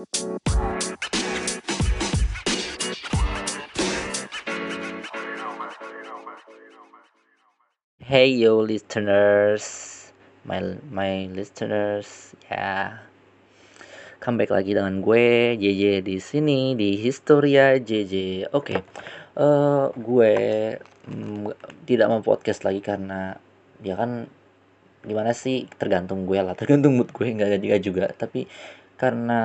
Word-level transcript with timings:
Hey 0.00 0.08
yo 8.32 8.64
listeners, 8.64 10.08
my 10.48 10.80
my 10.88 11.28
listeners, 11.36 12.32
ya. 12.48 13.04
Comeback 14.24 14.48
lagi 14.48 14.72
dengan 14.72 15.04
gue 15.04 15.60
JJ 15.60 16.00
di 16.00 16.16
sini 16.16 16.72
di 16.72 16.96
Historia 16.96 17.76
JJ. 17.76 18.48
Oke, 18.56 18.80
eh 19.36 19.84
gue 20.00 20.34
mm, 21.12 21.52
tidak 21.84 22.08
mau 22.08 22.24
podcast 22.24 22.64
lagi 22.64 22.80
karena 22.80 23.36
ya 23.84 24.00
kan 24.00 24.24
gimana 25.04 25.36
sih 25.36 25.68
tergantung 25.76 26.24
gue 26.24 26.40
lah, 26.40 26.56
tergantung 26.56 26.96
mood 26.96 27.12
gue 27.12 27.36
nggak 27.36 27.60
juga 27.60 27.76
juga. 27.84 28.04
Tapi 28.16 28.48
karena 29.00 29.40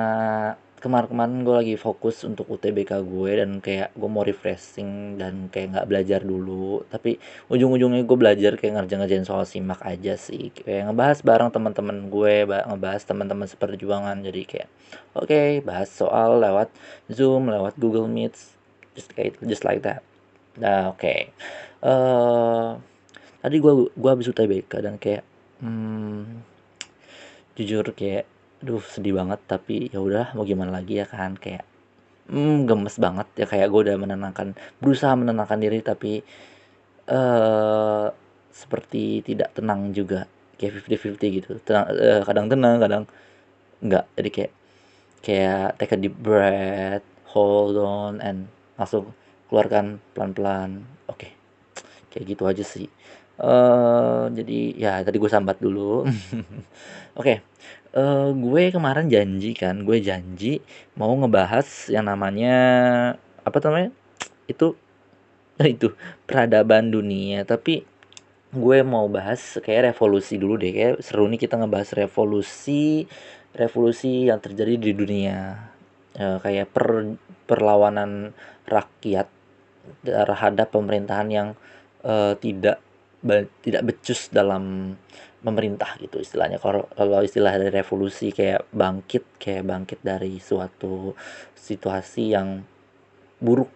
kemarin-kemarin 0.76 1.40
gue 1.42 1.56
lagi 1.56 1.74
fokus 1.80 2.20
untuk 2.28 2.44
UTBK 2.52 3.00
gue 3.00 3.30
dan 3.40 3.50
kayak 3.64 3.96
gue 3.96 4.06
mau 4.12 4.20
refreshing 4.20 5.16
dan 5.16 5.48
kayak 5.48 5.72
nggak 5.72 5.88
belajar 5.88 6.20
dulu. 6.20 6.84
Tapi 6.92 7.16
ujung-ujungnya 7.48 8.04
gue 8.04 8.18
belajar 8.20 8.52
kayak 8.60 8.76
ngerjain-ngerjain 8.76 9.24
soal 9.24 9.48
simak 9.48 9.80
aja 9.80 10.20
sih. 10.20 10.52
Kayak 10.52 10.92
ngebahas 10.92 11.18
bareng 11.24 11.50
teman-teman 11.50 12.12
gue 12.12 12.44
ngebahas 12.44 13.02
teman-teman 13.08 13.48
seperjuangan. 13.48 14.16
Jadi 14.20 14.42
kayak 14.44 14.68
oke 15.16 15.26
okay, 15.26 15.64
bahas 15.64 15.88
soal 15.88 16.36
lewat 16.38 16.68
zoom 17.08 17.48
lewat 17.48 17.80
Google 17.80 18.06
Meet 18.06 18.36
just 18.92 19.10
kayak 19.16 19.40
just 19.42 19.64
like 19.64 19.80
that. 19.80 20.04
Nah 20.60 20.92
oke. 20.92 21.00
Okay. 21.00 21.32
uh, 21.80 21.88
eh, 21.88 22.70
tadi 23.40 23.56
gue 23.58 23.72
gue 23.88 24.10
habis 24.12 24.28
UTBK 24.28 24.72
dan 24.84 25.00
kayak 25.00 25.24
hmm, 25.64 26.44
jujur 27.56 27.88
kayak 27.96 28.35
Duh 28.56 28.80
sedih 28.80 29.12
banget 29.20 29.40
tapi 29.44 29.92
ya 29.92 30.00
udah 30.00 30.32
mau 30.32 30.44
gimana 30.48 30.72
lagi 30.72 30.96
ya 30.96 31.06
kan? 31.08 31.36
Kayak 31.36 31.68
hmm, 32.32 32.64
gemes 32.64 32.96
banget 32.96 33.28
ya 33.36 33.46
kayak 33.46 33.68
gue 33.68 33.80
udah 33.90 33.96
menenangkan 34.00 34.56
berusaha 34.80 35.12
menenangkan 35.12 35.60
diri 35.60 35.84
tapi 35.84 36.24
uh, 37.12 38.08
seperti 38.48 39.20
tidak 39.20 39.52
tenang 39.52 39.92
juga. 39.92 40.24
Kayak 40.56 40.80
fifty 40.80 40.96
fifty 40.96 41.26
gitu. 41.42 41.60
Tenang 41.60 41.84
uh, 41.92 42.22
kadang 42.24 42.46
tenang 42.48 42.76
kadang 42.80 43.04
enggak. 43.84 44.04
Jadi 44.16 44.30
kayak 44.32 44.52
kayak 45.20 45.68
take 45.76 45.92
a 45.92 45.98
deep 46.00 46.16
breath 46.16 47.04
hold 47.28 47.76
on 47.76 48.24
and 48.24 48.48
langsung 48.80 49.12
keluarkan 49.52 50.00
pelan-pelan. 50.16 50.80
Oke. 51.12 51.28
Okay. 51.28 51.32
kayak 52.08 52.24
gitu 52.32 52.48
aja 52.48 52.64
sih. 52.64 52.88
Uh, 53.36 54.32
jadi 54.32 54.58
ya 54.72 54.92
tadi 55.04 55.20
gue 55.20 55.28
sambat 55.28 55.60
dulu. 55.60 56.00
Oke. 56.08 56.16
okay 57.20 57.36
uh, 57.96 58.30
gue 58.36 58.62
kemarin 58.70 59.08
janji 59.08 59.56
kan, 59.56 59.82
gue 59.82 59.98
janji 60.04 60.60
mau 60.94 61.10
ngebahas 61.16 61.88
yang 61.88 62.06
namanya 62.06 62.54
apa 63.42 63.56
namanya? 63.64 63.90
Itu 64.46 64.76
itu 65.64 65.96
peradaban 66.28 66.92
dunia, 66.92 67.48
tapi 67.48 67.88
gue 68.52 68.78
mau 68.86 69.08
bahas 69.08 69.58
kayak 69.64 69.92
revolusi 69.92 70.36
dulu 70.36 70.60
deh, 70.60 70.72
kayak 70.72 70.94
seru 71.00 71.26
nih 71.26 71.40
kita 71.40 71.56
ngebahas 71.56 71.96
revolusi 71.96 73.08
revolusi 73.56 74.28
yang 74.28 74.38
terjadi 74.38 74.76
di 74.76 74.92
dunia. 74.92 75.72
Uh, 76.16 76.40
kayak 76.40 76.72
per 76.72 77.16
perlawanan 77.44 78.32
rakyat 78.64 79.28
terhadap 80.00 80.72
pemerintahan 80.72 81.28
yang 81.28 81.48
uh, 82.02 82.32
tidak 82.40 82.80
tidak 83.62 83.82
becus 83.82 84.30
dalam 84.30 84.94
pemerintah 85.44 85.96
gitu 86.00 86.20
istilahnya. 86.20 86.56
Kalau 86.58 86.88
kalau 86.92 87.20
istilah 87.22 87.54
dari 87.56 87.72
revolusi 87.72 88.32
kayak 88.32 88.68
bangkit 88.72 89.38
kayak 89.38 89.64
bangkit 89.66 90.00
dari 90.00 90.40
suatu 90.40 91.12
situasi 91.56 92.32
yang 92.32 92.64
buruk. 93.40 93.70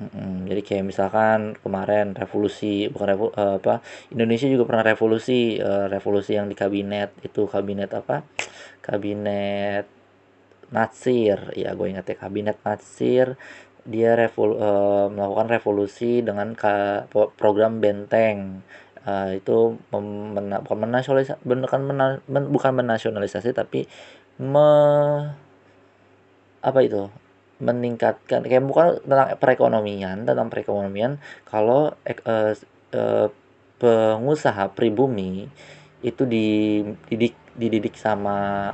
Mm 0.00 0.48
jadi 0.48 0.62
kayak 0.64 0.84
misalkan 0.88 1.54
kemarin 1.60 2.16
revolusi 2.16 2.88
bukan 2.88 3.06
revo, 3.14 3.26
uh, 3.36 3.60
apa 3.60 3.84
Indonesia 4.10 4.48
juga 4.48 4.64
pernah 4.66 4.84
revolusi 4.96 5.60
uh, 5.60 5.86
revolusi 5.92 6.34
yang 6.34 6.48
di 6.48 6.56
kabinet 6.56 7.12
itu 7.22 7.44
kabinet 7.46 7.92
apa? 7.92 8.24
Kabinet 8.80 9.86
Natsir. 10.72 11.52
Ya 11.58 11.74
gue 11.76 11.86
ingat 11.90 12.06
ya 12.08 12.16
kabinet 12.16 12.58
Natsir. 12.64 13.36
Dia 13.80 14.12
revol, 14.12 14.60
uh, 14.60 15.08
melakukan 15.08 15.48
revolusi 15.56 16.20
dengan 16.20 16.52
program 17.40 17.80
benteng 17.80 18.60
uh, 19.06 19.30
itu 19.32 19.78
mena 19.92 20.60
bukan 20.60 20.78
menasionalisasi 20.88 21.40
bukan 21.44 21.80
mena 21.84 22.06
men 22.28 22.48
bukan 22.52 22.72
menasionalisasi 22.76 23.52
tapi 23.56 23.88
me 24.40 24.68
apa 26.60 26.80
itu? 26.84 27.08
Meningkatkan 27.60 28.40
kayak 28.44 28.64
bukan 28.64 29.04
tentang 29.04 29.36
perekonomian 29.36 30.24
tentang 30.24 30.48
perekonomian 30.48 31.20
kalau 31.44 31.92
uh, 32.24 32.52
uh, 32.96 33.28
pengusaha 33.80 34.72
pribumi 34.72 35.48
itu 36.00 36.24
dididik 36.24 37.36
dididik 37.56 37.96
sama 38.00 38.72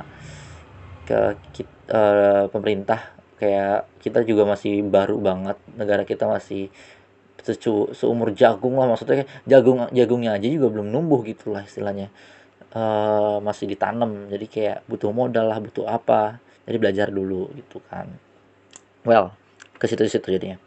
ke 1.03 1.35
uh, 1.91 2.47
pemerintah. 2.47 3.15
Kayak 3.37 3.85
kita 4.01 4.25
juga 4.25 4.49
masih 4.49 4.81
baru 4.87 5.19
banget 5.21 5.59
negara 5.77 6.07
kita 6.07 6.25
masih 6.25 6.71
secu 7.47 7.95
seumur 7.95 8.35
jagung 8.35 8.75
lah 8.75 8.91
maksudnya 8.91 9.23
jagung 9.47 9.87
jagungnya 9.95 10.35
aja 10.35 10.47
juga 10.51 10.67
belum 10.67 10.91
numbuh 10.91 11.23
gitu 11.23 11.55
lah 11.55 11.63
istilahnya. 11.63 12.11
Uh, 12.75 13.39
masih 13.39 13.63
ditanam 13.63 14.27
jadi 14.27 14.45
kayak 14.45 14.77
butuh 14.91 15.15
modal 15.15 15.47
lah 15.47 15.63
butuh 15.63 15.87
apa. 15.87 16.43
Jadi 16.67 16.77
belajar 16.83 17.07
dulu 17.07 17.47
gitu 17.55 17.79
kan. 17.87 18.11
Well 19.07 19.31
ke 19.77 19.85
situ-situ 19.85 20.33
jadinya 20.33 20.57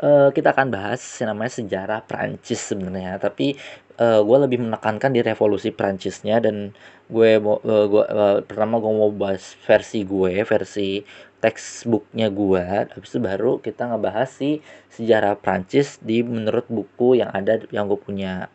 uh, 0.00 0.32
kita 0.32 0.56
akan 0.56 0.72
bahas 0.72 1.02
yang 1.20 1.36
namanya 1.36 1.52
sejarah 1.60 2.00
Prancis 2.06 2.62
sebenarnya 2.62 3.20
tapi 3.20 3.58
uh, 4.00 4.24
gue 4.24 4.38
lebih 4.48 4.64
menekankan 4.64 5.12
di 5.12 5.20
revolusi 5.20 5.74
Prancisnya 5.74 6.40
dan 6.40 6.72
gue 7.12 7.30
uh, 7.36 7.86
gua 7.90 8.04
uh, 8.08 8.36
pertama 8.40 8.80
gue 8.80 8.92
mau 8.92 9.12
bahas 9.12 9.58
versi 9.66 10.06
gue 10.06 10.46
versi 10.48 11.04
textbooknya 11.42 12.30
gua 12.30 12.86
habis 12.86 13.10
itu 13.10 13.18
baru 13.18 13.58
kita 13.58 13.90
ngebahas 13.90 14.30
si 14.30 14.62
sejarah 14.94 15.34
Prancis 15.34 15.98
di 15.98 16.22
menurut 16.22 16.70
buku 16.70 17.18
yang 17.18 17.34
ada 17.34 17.58
yang 17.74 17.90
gue 17.90 17.98
punya. 17.98 18.46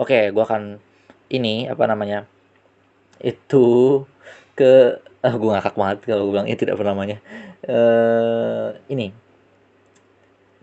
Oke 0.00 0.32
gua 0.32 0.48
akan 0.48 0.80
ini 1.28 1.68
apa 1.68 1.84
namanya 1.84 2.24
itu 3.20 4.00
ke 4.56 4.96
ah 5.20 5.34
gue 5.36 5.50
ngakak 5.52 5.76
banget 5.76 5.98
kalau 6.08 6.22
gue 6.28 6.32
bilang 6.32 6.48
itu 6.48 6.60
tidak 6.64 6.80
apa 6.80 6.86
namanya 6.86 7.18
uh, 7.66 8.72
ini 8.88 9.10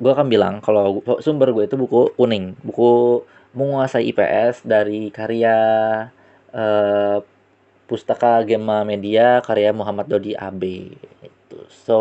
gue 0.04 0.12
akan 0.12 0.28
bilang 0.28 0.60
kalau 0.60 1.00
sumber 1.24 1.56
gue 1.56 1.64
itu 1.66 1.80
buku 1.80 2.12
kuning. 2.20 2.60
Buku 2.60 3.24
menguasai 3.56 4.10
IPS 4.12 4.68
dari 4.68 5.08
karya 5.14 5.56
uh, 6.52 7.18
pustaka 7.88 8.42
Gema 8.44 8.84
Media 8.84 9.40
karya 9.40 9.72
Muhammad 9.72 10.10
Dodi 10.10 10.34
AB 10.36 10.64
gitu. 11.24 11.60
So 11.72 12.00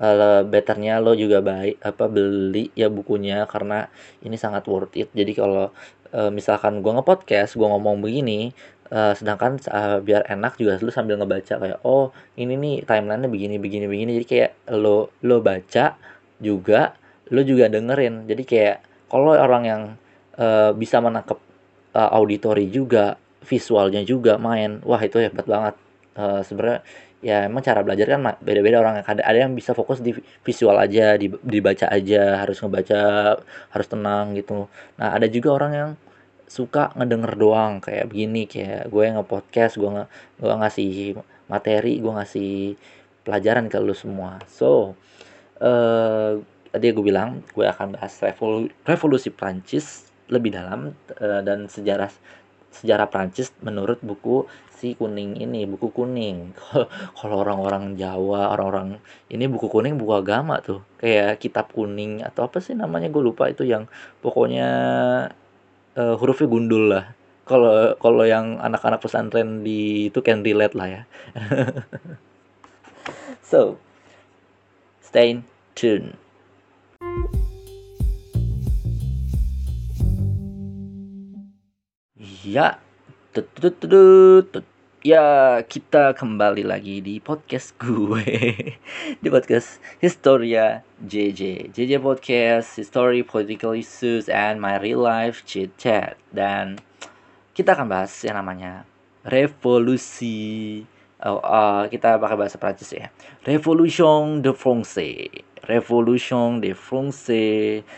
uh, 0.00 0.40
betternya 0.44 1.00
lo 1.00 1.16
juga 1.16 1.40
baik 1.40 1.80
apa 1.80 2.04
beli 2.06 2.68
ya 2.76 2.92
bukunya 2.92 3.48
karena 3.48 3.88
ini 4.22 4.36
sangat 4.36 4.68
worth 4.68 4.94
it. 4.94 5.08
Jadi 5.16 5.32
kalau 5.32 5.72
uh, 6.12 6.30
misalkan 6.30 6.84
gue 6.84 6.92
ngepodcast 6.92 7.56
gue 7.56 7.68
ngomong 7.68 8.04
begini 8.04 8.52
uh, 8.92 9.16
sedangkan 9.16 9.56
uh, 9.72 9.98
biar 10.04 10.28
enak 10.28 10.60
juga 10.60 10.78
lo 10.84 10.92
sambil 10.92 11.16
ngebaca 11.18 11.56
kayak 11.56 11.78
oh 11.82 12.12
ini 12.36 12.54
nih 12.54 12.74
timelinenya 12.84 13.28
begini 13.32 13.56
begini 13.56 13.86
begini. 13.88 14.10
Jadi 14.20 14.26
kayak 14.28 14.52
lo 14.76 15.10
lo 15.24 15.40
baca 15.40 15.96
juga 16.36 16.92
lo 17.30 17.40
juga 17.42 17.66
dengerin. 17.66 18.26
Jadi 18.30 18.42
kayak 18.46 18.76
kalau 19.10 19.34
orang 19.34 19.62
yang 19.66 19.82
uh, 20.38 20.70
bisa 20.74 21.02
menangkap 21.02 21.38
uh, 21.94 22.10
auditori 22.14 22.70
juga 22.70 23.18
visualnya 23.46 24.02
juga 24.02 24.36
main 24.38 24.82
wah 24.82 25.00
itu 25.02 25.18
hebat 25.22 25.46
banget. 25.46 25.74
Uh, 26.16 26.40
sebenarnya 26.42 26.80
ya 27.24 27.48
emang 27.48 27.64
cara 27.64 27.80
belajar 27.82 28.06
kan 28.16 28.20
beda-beda 28.42 28.82
orang. 28.82 29.02
Ada 29.02 29.22
ada 29.22 29.38
yang 29.46 29.52
bisa 29.56 29.72
fokus 29.74 29.98
di 30.02 30.14
visual 30.44 30.76
aja 30.78 31.18
di, 31.18 31.30
dibaca 31.30 31.86
aja 31.90 32.42
harus 32.44 32.58
ngebaca 32.62 33.00
harus 33.72 33.86
tenang 33.88 34.34
gitu. 34.38 34.70
Nah 34.98 35.16
ada 35.16 35.26
juga 35.26 35.50
orang 35.56 35.72
yang 35.74 35.90
suka 36.46 36.94
ngedenger 36.94 37.34
doang 37.34 37.82
kayak 37.82 38.06
begini 38.06 38.46
kayak 38.46 38.86
gue 38.86 39.02
nge-podcast 39.18 39.82
gue 39.82 39.90
nge 39.90 40.04
gue 40.38 40.54
ngasih 40.62 40.90
materi 41.50 41.98
gue 41.98 42.12
ngasih 42.14 42.54
pelajaran 43.26 43.66
ke 43.66 43.78
lu 43.82 43.94
semua. 43.94 44.38
So 44.46 44.94
uh, 45.58 46.38
tadi 46.76 46.92
gue 46.92 47.04
bilang 47.08 47.40
gue 47.56 47.64
akan 47.64 47.96
bahas 47.96 48.12
revol 48.20 48.68
revolusi 48.84 49.32
Prancis 49.32 50.12
lebih 50.28 50.52
dalam 50.52 50.92
uh, 51.16 51.40
dan 51.40 51.72
sejarah 51.72 52.12
sejarah 52.68 53.08
Prancis 53.08 53.48
menurut 53.64 53.96
buku 54.04 54.44
si 54.76 54.92
kuning 54.92 55.40
ini 55.40 55.64
buku 55.64 55.88
kuning. 55.88 56.52
Kalau 57.16 57.40
orang-orang 57.40 57.96
Jawa 57.96 58.52
orang-orang 58.52 59.00
ini 59.32 59.48
buku 59.48 59.72
kuning 59.72 59.96
buku 59.96 60.12
agama 60.12 60.60
tuh. 60.60 60.84
Kayak 61.00 61.40
kitab 61.40 61.72
kuning 61.72 62.20
atau 62.20 62.44
apa 62.44 62.60
sih 62.60 62.76
namanya 62.76 63.08
gue 63.08 63.24
lupa 63.24 63.48
itu 63.48 63.64
yang 63.64 63.88
pokoknya 64.20 64.68
uh, 65.96 66.14
hurufnya 66.20 66.44
gundul 66.44 66.92
lah. 66.92 67.16
Kalau 67.48 67.96
kalau 67.96 68.28
yang 68.28 68.60
anak-anak 68.60 69.00
pesantren 69.00 69.64
di 69.64 70.12
itu 70.12 70.20
can 70.20 70.44
relate 70.44 70.76
lah 70.76 70.88
ya. 70.92 71.02
So 73.46 73.78
stay 75.00 75.40
tuned 75.78 76.25
ya 82.46 82.78
ya 85.02 85.60
kita 85.66 86.14
kembali 86.14 86.62
lagi 86.62 87.02
di 87.02 87.18
podcast 87.18 87.74
gue. 87.78 88.22
Di 89.22 89.28
podcast 89.30 89.82
Historia 89.98 90.86
JJ 91.02 91.74
JJ 91.74 91.98
Podcast 91.98 92.78
History 92.78 93.26
Political 93.26 93.76
Issues 93.78 94.30
and 94.30 94.62
My 94.62 94.78
Real 94.78 95.02
Life 95.02 95.42
Chit 95.42 95.74
Chat. 95.74 96.14
Dan 96.30 96.78
kita 97.52 97.74
akan 97.74 97.90
bahas 97.90 98.14
yang 98.22 98.38
namanya 98.38 98.86
revolusi. 99.26 100.82
Oh, 101.22 101.42
uh, 101.42 101.90
kita 101.90 102.18
pakai 102.22 102.36
bahasa 102.38 102.62
Prancis 102.62 102.94
ya. 102.94 103.10
Revolution 103.42 104.38
de 104.38 104.54
France 104.54 104.98
Revolution 105.66 106.62
de 106.62 106.72
France 106.78 107.26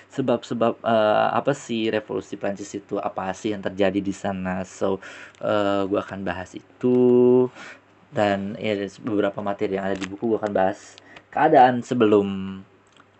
sebab-sebab 0.09 0.81
uh, 0.81 1.29
apa 1.37 1.53
sih 1.53 1.93
revolusi 1.93 2.41
Prancis 2.41 2.73
itu 2.73 2.97
apa 2.97 3.29
sih 3.37 3.53
yang 3.53 3.61
terjadi 3.61 4.01
di 4.01 4.15
sana. 4.17 4.65
So 4.65 4.97
uh, 5.45 5.49
eh, 5.49 5.83
gue 5.85 6.01
akan 6.01 6.25
bahas 6.25 6.57
itu. 6.57 7.47
Dan 8.09 8.57
ya 8.57 8.73
beberapa 9.05 9.45
materi 9.45 9.77
yang 9.77 9.85
ada 9.93 9.97
di 10.01 10.09
buku 10.09 10.33
gue 10.33 10.39
akan 10.41 10.53
bahas 10.57 10.97
keadaan 11.29 11.85
sebelum 11.85 12.61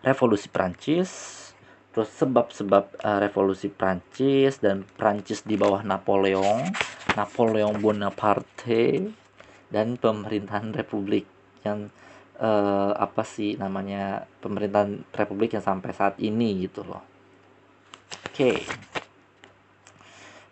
revolusi 0.01 0.49
Prancis 0.49 1.37
terus 1.89 2.09
sebab-sebab 2.21 3.01
uh, 3.01 3.19
revolusi 3.21 3.67
Prancis 3.67 4.61
dan 4.61 4.85
Prancis 4.97 5.41
di 5.41 5.57
bawah 5.57 5.81
Napoleon 5.81 6.69
Napoleon 7.17 7.75
Bonaparte 7.81 9.09
dan 9.73 9.97
pemerintahan 9.97 10.73
republik 10.73 11.25
yang 11.65 11.89
uh, 12.39 12.95
apa 12.95 13.21
sih 13.27 13.59
namanya 13.59 14.25
pemerintahan 14.39 15.03
republik 15.13 15.53
yang 15.53 15.63
sampai 15.63 15.91
saat 15.93 16.15
ini 16.17 16.65
gitu 16.65 16.87
loh. 16.87 17.03
Oke. 18.31 18.33
Okay. 18.33 18.57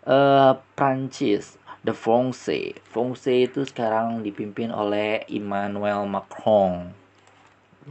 Eh, 0.08 0.52
Prancis, 0.72 1.60
The 1.84 1.92
France. 1.92 2.48
France 2.88 3.28
itu 3.28 3.60
sekarang 3.68 4.24
dipimpin 4.24 4.72
oleh 4.72 5.28
Emmanuel 5.28 6.08
Macron. 6.08 6.96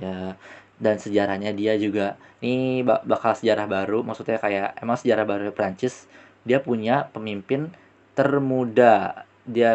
Ya, 0.02 0.34
dan 0.82 0.98
sejarahnya 0.98 1.54
dia 1.54 1.78
juga 1.78 2.18
ini 2.42 2.82
bakal 2.86 3.34
sejarah 3.38 3.66
baru, 3.70 4.02
maksudnya 4.06 4.38
kayak 4.38 4.78
emang 4.82 4.98
sejarah 4.98 5.26
baru 5.26 5.50
Prancis 5.54 6.06
dia 6.42 6.58
punya 6.62 7.10
pemimpin 7.14 7.70
termuda. 8.18 9.26
Dia 9.46 9.74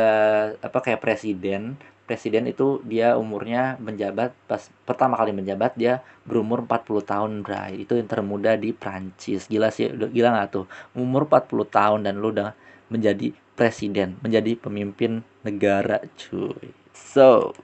apa 0.59 0.79
kayak 0.83 1.03
presiden 1.03 1.79
presiden 2.05 2.51
itu 2.51 2.83
dia 2.85 3.15
umurnya 3.15 3.79
menjabat 3.79 4.35
pas 4.51 4.69
pertama 4.85 5.15
kali 5.17 5.33
menjabat 5.33 5.79
dia 5.79 6.03
berumur 6.27 6.67
40 6.67 7.03
tahun 7.07 7.31
bray. 7.47 7.83
Itu 7.83 7.97
yang 7.97 8.11
termuda 8.11 8.59
di 8.59 8.75
Prancis 8.75 9.47
gila 9.47 9.71
sih 9.71 9.89
gila 9.89 10.29
nggak 10.35 10.49
tuh? 10.51 10.67
Umur 10.99 11.31
40 11.31 11.69
tahun 11.71 12.01
dan 12.07 12.15
lu 12.19 12.35
udah 12.35 12.53
menjadi 12.93 13.33
presiden 13.55 14.19
menjadi 14.21 14.59
pemimpin 14.59 15.25
negara 15.47 16.03
cuy. 16.19 16.75
So 16.93 17.57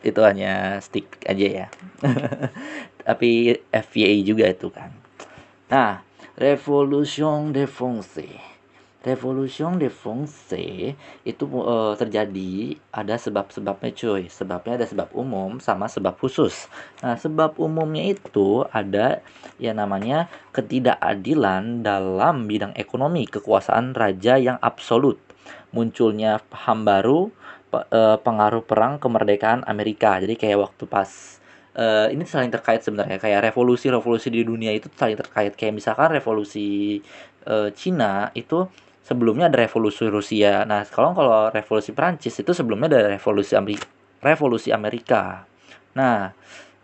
itu 0.00 0.20
hanya 0.24 0.80
stick 0.80 1.20
aja 1.28 1.46
ya. 1.46 1.66
Tapi 3.06 3.60
FVA 3.68 4.12
juga 4.24 4.48
itu 4.48 4.72
kan. 4.72 4.90
Nah 5.68 6.10
Revolution 6.40 7.52
de 7.52 7.68
Revolution 9.00 9.80
de 9.80 9.88
France 9.88 10.52
itu 11.24 11.44
uh, 11.56 11.96
terjadi 11.96 12.76
ada 12.92 13.16
sebab-sebabnya 13.16 13.96
cuy. 13.96 14.28
Sebabnya 14.28 14.76
ada 14.76 14.86
sebab 14.86 15.08
umum 15.16 15.56
sama 15.56 15.88
sebab 15.88 16.20
khusus. 16.20 16.68
Nah, 17.00 17.16
sebab 17.16 17.56
umumnya 17.56 18.12
itu 18.12 18.68
ada 18.68 19.24
yang 19.56 19.80
namanya 19.80 20.28
ketidakadilan 20.52 21.80
dalam 21.80 22.44
bidang 22.44 22.76
ekonomi, 22.76 23.24
kekuasaan 23.24 23.96
raja 23.96 24.36
yang 24.36 24.60
absolut. 24.60 25.16
Munculnya 25.72 26.44
paham 26.52 26.84
baru 26.84 27.32
uh, 27.72 28.20
pengaruh 28.20 28.68
perang 28.68 29.00
kemerdekaan 29.00 29.64
Amerika. 29.64 30.20
Jadi 30.20 30.36
kayak 30.36 30.60
waktu 30.60 30.84
pas 30.84 31.08
uh, 31.72 32.12
ini 32.12 32.26
saling 32.26 32.50
terkait 32.50 32.82
sebenarnya 32.82 33.16
kayak 33.16 33.48
revolusi-revolusi 33.50 34.28
di 34.28 34.42
dunia 34.44 34.74
itu 34.74 34.92
saling 34.92 35.18
terkait 35.18 35.54
kayak 35.54 35.72
misalkan 35.72 36.12
revolusi 36.12 37.00
uh, 37.46 37.70
Cina 37.72 38.28
itu 38.34 38.66
sebelumnya 39.10 39.50
ada 39.50 39.66
revolusi 39.66 40.06
Rusia. 40.06 40.62
Nah, 40.62 40.86
kalau 40.86 41.10
kalau 41.18 41.50
revolusi 41.50 41.90
Prancis 41.90 42.38
itu 42.38 42.54
sebelumnya 42.54 42.86
ada 42.86 43.18
revolusi 43.18 43.58
Amerika. 43.58 43.90
Revolusi 44.22 44.70
Amerika. 44.70 45.50
Nah, 45.98 46.30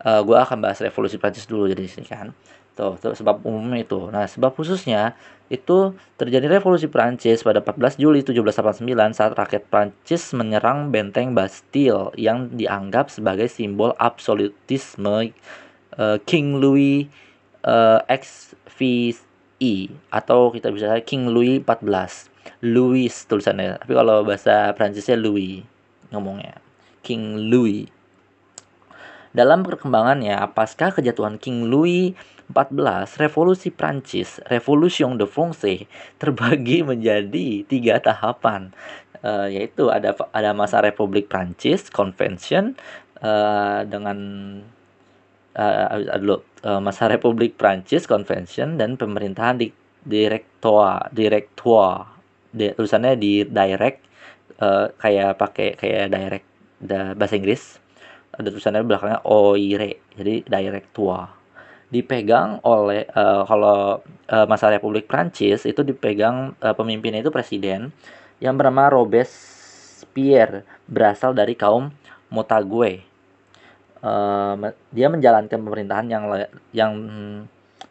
uh, 0.03 0.19
eh, 0.19 0.21
gue 0.27 0.35
akan 0.35 0.59
bahas 0.59 0.83
revolusi 0.83 1.15
Prancis 1.15 1.47
dulu 1.47 1.71
jadi 1.71 1.87
sini 1.87 2.03
kan. 2.03 2.35
Tuh, 2.75 2.99
tuh 2.99 3.15
sebab 3.15 3.47
umumnya 3.47 3.87
itu. 3.87 4.11
Nah, 4.11 4.27
sebab 4.27 4.51
khususnya 4.53 5.15
itu 5.47 5.95
terjadi 6.19 6.59
revolusi 6.59 6.91
Prancis 6.91 7.47
pada 7.47 7.63
14 7.63 7.95
Juli 7.95 8.19
1789 8.19 9.15
saat 9.15 9.31
rakyat 9.31 9.63
Prancis 9.71 10.35
menyerang 10.35 10.91
benteng 10.91 11.31
Bastille 11.31 12.11
yang 12.19 12.51
dianggap 12.51 13.07
sebagai 13.07 13.47
simbol 13.47 13.95
absolutisme 13.95 15.31
uh, 15.95 16.19
King 16.27 16.59
Louis 16.59 17.07
uh, 17.63 18.03
X 18.11 18.51
I 19.57 19.89
atau 20.13 20.53
kita 20.53 20.69
bisa 20.69 20.97
King 21.01 21.33
Louis 21.33 21.59
14 21.61 22.29
Louis 22.63 23.11
tulisannya. 23.11 23.77
Tapi 23.81 23.93
kalau 23.93 24.23
bahasa 24.23 24.71
Prancisnya 24.73 25.17
Louis 25.19 25.61
ngomongnya. 26.13 26.57
King 27.03 27.47
Louis. 27.51 27.87
Dalam 29.31 29.61
perkembangannya 29.61 30.33
pasca 30.51 30.89
kejatuhan 30.89 31.37
King 31.37 31.69
Louis 31.69 32.17
14 32.51 33.19
revolusi 33.19 33.69
Prancis 33.69 34.39
Revolution 34.47 35.19
de 35.19 35.27
France 35.27 35.87
terbagi 36.17 36.83
menjadi 36.89 37.63
tiga 37.67 37.99
tahapan. 37.99 38.71
Uh, 39.17 39.49
yaitu 39.49 39.89
ada 39.89 40.13
ada 40.29 40.53
masa 40.53 40.77
Republik 40.77 41.25
Prancis 41.25 41.89
Convention 41.89 42.77
uh, 43.25 43.81
dengan 43.81 44.17
uh, 45.57 46.39
uh, 46.63 46.79
masa 46.79 47.09
Republik 47.09 47.57
Prancis 47.57 48.05
Convention 48.05 48.77
dan 48.77 48.95
pemerintahan 48.95 49.57
di 49.57 49.73
direktua 50.07 51.11
direktua 51.11 52.07
di, 52.47 52.71
tulisannya 52.71 53.19
di 53.19 53.43
direct 53.43 53.99
uh, 54.63 54.87
kayak 54.95 55.35
pakai 55.35 55.75
kayak 55.75 56.05
direct 56.13 56.47
da, 56.79 57.11
bahasa 57.17 57.35
Inggris. 57.35 57.81
Ada 58.37 58.53
tulisannya 58.53 58.85
belakangnya 58.85 59.19
oire 59.25 59.99
jadi 60.13 60.45
direktua. 60.45 61.33
Dipegang 61.87 62.59
oleh 62.67 63.07
uh, 63.15 63.47
kalau 63.47 64.03
uh, 64.03 64.45
masa 64.45 64.69
Republik 64.69 65.07
Prancis 65.07 65.63
itu 65.63 65.81
dipegang 65.81 66.53
uh, 66.59 66.75
pemimpinnya 66.75 67.23
itu 67.23 67.31
presiden 67.31 67.95
yang 68.43 68.53
bernama 68.59 68.91
Robespierre 68.91 70.67
berasal 70.85 71.33
dari 71.33 71.55
kaum 71.57 71.89
Motague 72.27 73.07
uh, 74.01 74.55
dia 74.93 75.07
menjalankan 75.07 75.59
pemerintahan 75.61 76.07
yang 76.09 76.23
yang 76.73 76.93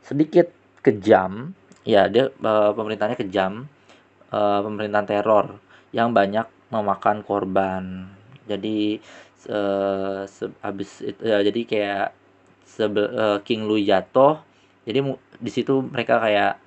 sedikit 0.02 0.50
kejam. 0.82 1.54
Ya 1.86 2.10
dia 2.10 2.30
uh, 2.42 2.70
pemerintahannya 2.74 3.18
kejam. 3.18 3.70
Uh, 4.26 4.58
pemerintahan 4.66 5.06
teror 5.06 5.46
yang 5.94 6.10
banyak 6.10 6.46
memakan 6.70 7.22
korban. 7.22 8.10
Jadi 8.50 8.98
uh, 9.50 10.26
habis 10.62 11.02
itu 11.02 11.22
ya, 11.22 11.38
jadi 11.46 11.60
kayak 11.62 12.06
sebe, 12.66 13.06
uh, 13.06 13.38
King 13.46 13.70
Louis 13.70 13.86
jatuh. 13.86 14.42
Jadi 14.86 14.98
di 15.38 15.50
situ 15.50 15.82
mereka 15.82 16.18
kayak 16.18 16.58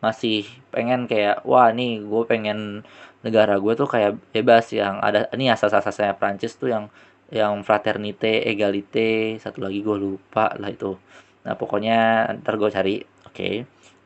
masih 0.00 0.48
pengen 0.72 1.04
kayak 1.04 1.44
wah 1.44 1.68
nih 1.68 2.00
gue 2.00 2.22
pengen 2.24 2.80
negara 3.20 3.60
gue 3.60 3.72
tuh 3.76 3.84
kayak 3.84 4.16
bebas 4.32 4.72
yang 4.72 4.96
ada 5.04 5.28
ini 5.36 5.52
asas-asasnya 5.52 6.16
Prancis 6.16 6.56
tuh 6.56 6.72
yang 6.72 6.88
yang 7.30 7.62
fraternite 7.62 8.42
egalite 8.46 9.38
satu 9.38 9.62
lagi 9.62 9.80
gue 9.86 9.96
lupa 9.96 10.50
lah 10.58 10.70
itu. 10.70 10.98
Nah 11.46 11.54
pokoknya 11.54 12.26
ntar 12.42 12.58
gue 12.58 12.70
cari 12.70 12.94
oke. 13.26 13.34
Okay. 13.34 13.54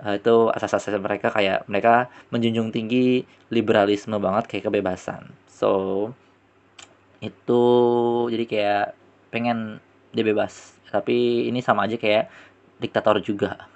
uh, 0.04 0.21
itu 0.21 0.52
asas-asas 0.52 1.00
mereka 1.00 1.33
kayak 1.33 1.64
mereka 1.66 2.12
menjunjung 2.28 2.69
tinggi 2.71 3.25
liberalisme 3.49 4.21
banget 4.21 4.45
kayak 4.47 4.64
kebebasan. 4.69 5.33
So 5.49 6.12
itu 7.25 7.64
jadi 8.28 8.45
kayak 8.45 8.87
pengen 9.33 9.81
dia 10.12 10.25
bebas. 10.25 10.76
Tapi 10.93 11.49
ini 11.49 11.64
sama 11.64 11.88
aja 11.88 11.97
kayak 11.97 12.28
diktator 12.78 13.19
juga. 13.25 13.66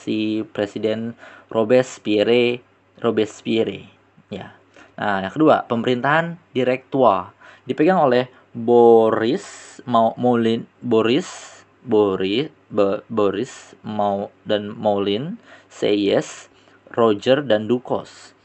Si 0.00 0.40
presiden 0.56 1.12
Robespierre 1.52 2.64
Robespierre 2.96 3.84
ya. 4.32 4.56
Nah 4.96 5.20
yang 5.28 5.32
kedua 5.36 5.68
pemerintahan 5.68 6.40
direktua 6.56 7.35
dipegang 7.66 8.00
oleh 8.00 8.30
Boris 8.56 9.78
mau 9.84 10.16
Maulin 10.16 10.64
Boris 10.80 11.60
Boris 11.86 12.48
Bo, 12.66 13.04
Boris 13.06 13.76
mau 13.84 14.32
dan 14.42 14.74
Maulin 14.74 15.38
Seyes 15.70 16.50
Roger 16.90 17.44
dan 17.44 17.68
Dukos 17.68 18.36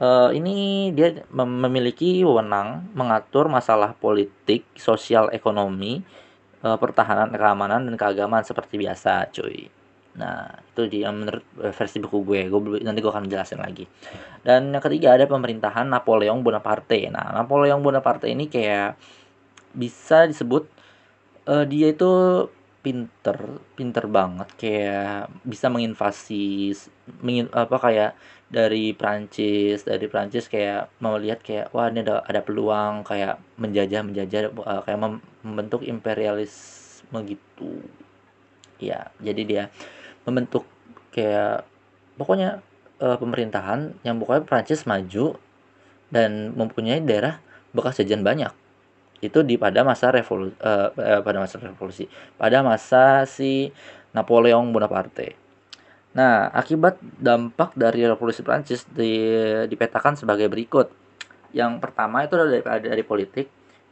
uh, 0.00 0.30
ini 0.32 0.90
dia 0.96 1.22
memiliki 1.30 2.24
wewenang 2.24 2.88
mengatur 2.96 3.46
masalah 3.46 3.92
politik, 3.94 4.64
sosial, 4.74 5.28
ekonomi, 5.30 6.00
uh, 6.64 6.80
pertahanan, 6.80 7.30
keamanan 7.30 7.86
dan 7.86 7.94
keagamaan 7.94 8.42
seperti 8.42 8.80
biasa, 8.80 9.28
cuy. 9.30 9.68
Nah, 10.20 10.52
itu 10.52 10.82
dia 10.92 11.08
menurut 11.08 11.42
versi 11.72 11.96
buku 11.98 12.20
gue. 12.28 12.40
Gue 12.52 12.84
nanti 12.84 13.00
gue 13.00 13.08
akan 13.08 13.26
jelasin 13.26 13.64
lagi. 13.64 13.88
Dan 14.44 14.76
yang 14.76 14.84
ketiga 14.84 15.16
ada 15.16 15.24
pemerintahan 15.24 15.88
Napoleon 15.88 16.44
Bonaparte. 16.44 17.08
Nah, 17.08 17.32
Napoleon 17.32 17.80
Bonaparte 17.80 18.28
ini 18.28 18.52
kayak 18.52 19.00
bisa 19.72 20.28
disebut 20.28 20.68
uh, 21.48 21.64
dia 21.64 21.94
itu 21.94 22.10
pinter, 22.80 23.60
pinter 23.76 24.04
banget 24.08 24.48
kayak 24.56 25.28
bisa 25.44 25.68
menginvasi 25.68 26.72
mengin, 27.20 27.52
apa 27.52 27.76
kayak 27.76 28.10
dari 28.50 28.96
Prancis 28.96 29.84
dari 29.84 30.08
Prancis 30.08 30.48
kayak 30.48 30.90
mau 30.98 31.14
lihat 31.20 31.44
kayak 31.44 31.70
wah 31.76 31.92
ini 31.92 32.02
ada 32.02 32.24
ada 32.24 32.40
peluang 32.40 33.04
kayak 33.04 33.38
menjajah 33.60 34.00
menjajah 34.02 34.50
uh, 34.64 34.82
kayak 34.82 34.98
mem 34.98 35.22
membentuk 35.44 35.84
imperialisme 35.86 37.14
gitu 37.28 37.84
ya 38.80 39.12
jadi 39.20 39.42
dia 39.44 39.64
membentuk 40.24 40.64
kayak 41.10 41.64
pokoknya 42.20 42.60
uh, 43.00 43.16
pemerintahan 43.16 43.96
yang 44.04 44.20
pokoknya 44.20 44.44
Prancis 44.46 44.84
maju 44.84 45.40
dan 46.10 46.52
mempunyai 46.54 47.00
daerah 47.02 47.38
bekas 47.70 48.02
jajan 48.02 48.26
banyak 48.26 48.50
itu 49.20 49.44
di 49.44 49.60
pada 49.60 49.84
masa 49.84 50.08
revolusi 50.10 50.56
uh, 50.64 50.90
uh, 50.96 51.20
pada 51.20 51.38
masa 51.40 51.60
revolusi 51.60 52.08
pada 52.40 52.64
masa 52.64 53.28
si 53.28 53.68
Napoleon 54.10 54.74
Bonaparte. 54.74 55.38
Nah, 56.10 56.50
akibat 56.50 56.98
dampak 56.98 57.78
dari 57.78 58.02
revolusi 58.02 58.42
Prancis 58.42 58.82
di, 58.90 59.22
dipetakan 59.70 60.18
sebagai 60.18 60.50
berikut. 60.50 60.90
Yang 61.54 61.78
pertama 61.78 62.26
itu 62.26 62.34
dari 62.34 62.58
dari 62.82 63.04
politik 63.06 63.46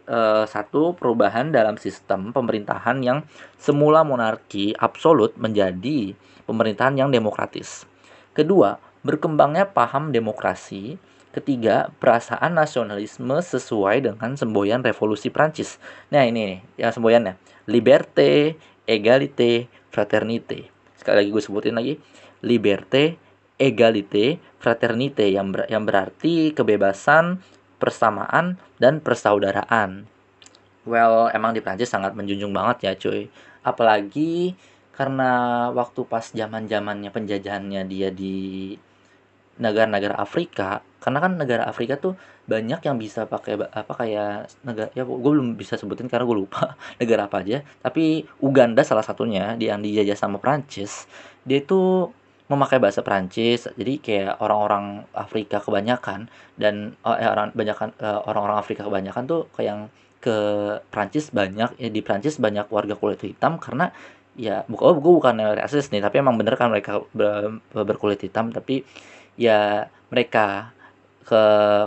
uh, 0.09 0.49
satu 0.49 0.97
perubahan 0.97 1.53
dalam 1.53 1.77
sistem 1.77 2.33
pemerintahan 2.33 3.05
yang 3.05 3.23
semula 3.61 4.03
monarki 4.03 4.73
absolut 4.75 5.37
menjadi 5.37 6.17
pemerintahan 6.49 6.97
yang 6.97 7.13
demokratis. 7.13 7.85
Kedua, 8.33 8.81
berkembangnya 9.05 9.69
paham 9.69 10.11
demokrasi 10.11 10.97
Ketiga, 11.29 11.93
perasaan 12.01 12.57
nasionalisme 12.57 13.37
sesuai 13.39 14.11
dengan 14.11 14.33
semboyan 14.35 14.81
revolusi 14.81 15.29
Prancis. 15.29 15.77
Nah, 16.09 16.25
ini 16.25 16.41
nih, 16.41 16.59
yang 16.81 16.91
semboyannya. 16.91 17.39
Liberté, 17.69 18.57
égalité, 18.89 19.69
fraternité. 19.93 20.73
Sekali 20.97 21.23
lagi 21.23 21.31
gue 21.31 21.43
sebutin 21.45 21.77
lagi. 21.77 21.95
Liberté, 22.41 23.21
égalité, 23.61 24.41
fraternité 24.57 25.29
yang 25.29 25.53
ber 25.53 25.69
yang 25.69 25.85
berarti 25.85 26.57
kebebasan, 26.57 27.45
persamaan 27.79 28.59
dan 28.77 28.99
persaudaraan. 29.01 30.07
Well, 30.89 31.31
emang 31.33 31.55
di 31.55 31.61
Prancis 31.63 31.91
sangat 31.91 32.13
menjunjung 32.15 32.51
banget 32.51 32.77
ya, 32.85 32.93
cuy. 32.99 33.31
Apalagi 33.63 34.57
karena 34.99 35.31
waktu 35.71 36.03
pas 36.11 36.27
zaman-zamannya 36.35 37.15
penjajahannya 37.15 37.87
dia 37.87 38.11
di 38.11 38.75
negara-negara 39.59 40.19
Afrika 40.19 40.83
karena 40.99 41.19
kan 41.23 41.33
negara 41.39 41.67
Afrika 41.67 41.99
tuh 41.99 42.15
banyak 42.47 42.83
yang 42.83 42.97
bisa 42.99 43.27
pakai 43.27 43.59
apa 43.59 43.93
kayak 43.95 44.51
negara 44.67 44.89
ya 44.95 45.03
gue 45.07 45.31
belum 45.35 45.59
bisa 45.59 45.75
sebutin 45.79 46.07
karena 46.11 46.25
gue 46.27 46.39
lupa 46.47 46.75
negara 47.03 47.27
apa 47.27 47.43
aja 47.43 47.63
tapi 47.83 48.27
Uganda 48.43 48.83
salah 48.87 49.07
satunya 49.07 49.59
yang 49.59 49.83
dijajah 49.83 50.19
sama 50.19 50.39
Prancis 50.43 51.07
dia 51.43 51.63
itu 51.63 52.11
memakai 52.49 52.81
bahasa 52.81 53.05
Prancis 53.05 53.69
jadi 53.77 53.95
kayak 54.01 54.35
orang-orang 54.41 55.05
Afrika 55.13 55.61
kebanyakan 55.61 56.33
dan 56.57 56.97
oh, 57.05 57.15
eh, 57.17 57.29
orang 57.29 57.53
banyakan 57.53 57.93
uh, 58.01 58.25
orang-orang 58.25 58.59
Afrika 58.59 58.83
kebanyakan 58.89 59.25
tuh 59.29 59.41
kayak 59.53 59.69
yang 59.69 59.81
ke 60.19 60.37
Prancis 60.91 61.31
banyak 61.31 61.79
ya 61.79 61.89
di 61.93 62.01
Prancis 62.03 62.41
banyak 62.41 62.67
warga 62.73 62.99
kulit 62.99 63.23
hitam 63.23 63.61
karena 63.61 63.93
ya 64.35 64.65
bukan 64.67 64.85
oh, 64.85 64.97
gue 64.99 65.13
bukan 65.23 65.37
rasis 65.61 65.93
nih 65.93 66.01
tapi 66.03 66.19
emang 66.25 66.35
bener 66.41 66.57
kan 66.59 66.73
mereka 66.73 67.05
ber, 67.15 67.61
berkulit 67.73 68.19
hitam 68.25 68.51
tapi 68.51 68.83
ya 69.39 69.87
mereka 70.11 70.73
ke 71.29 71.43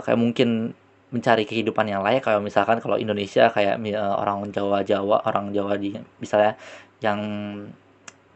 kayak 0.06 0.20
mungkin 0.20 0.72
mencari 1.12 1.44
kehidupan 1.44 1.86
yang 1.92 2.00
layak. 2.00 2.24
Kayak 2.24 2.40
misalkan 2.40 2.78
kalau 2.80 2.96
Indonesia 2.96 3.52
kayak 3.52 3.76
uh, 3.92 4.16
orang 4.16 4.48
Jawa 4.48 4.80
Jawa 4.82 5.20
orang 5.28 5.52
Jawa 5.52 5.76
di 5.76 5.92
misalnya 6.18 6.56
yang 7.04 7.20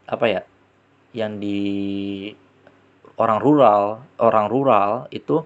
apa 0.07 0.25
ya 0.29 0.41
yang 1.17 1.41
di 1.41 2.29
orang 3.17 3.41
rural 3.41 4.05
orang 4.21 4.45
rural 4.45 5.09
itu 5.09 5.41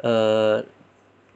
uh, 0.00 0.64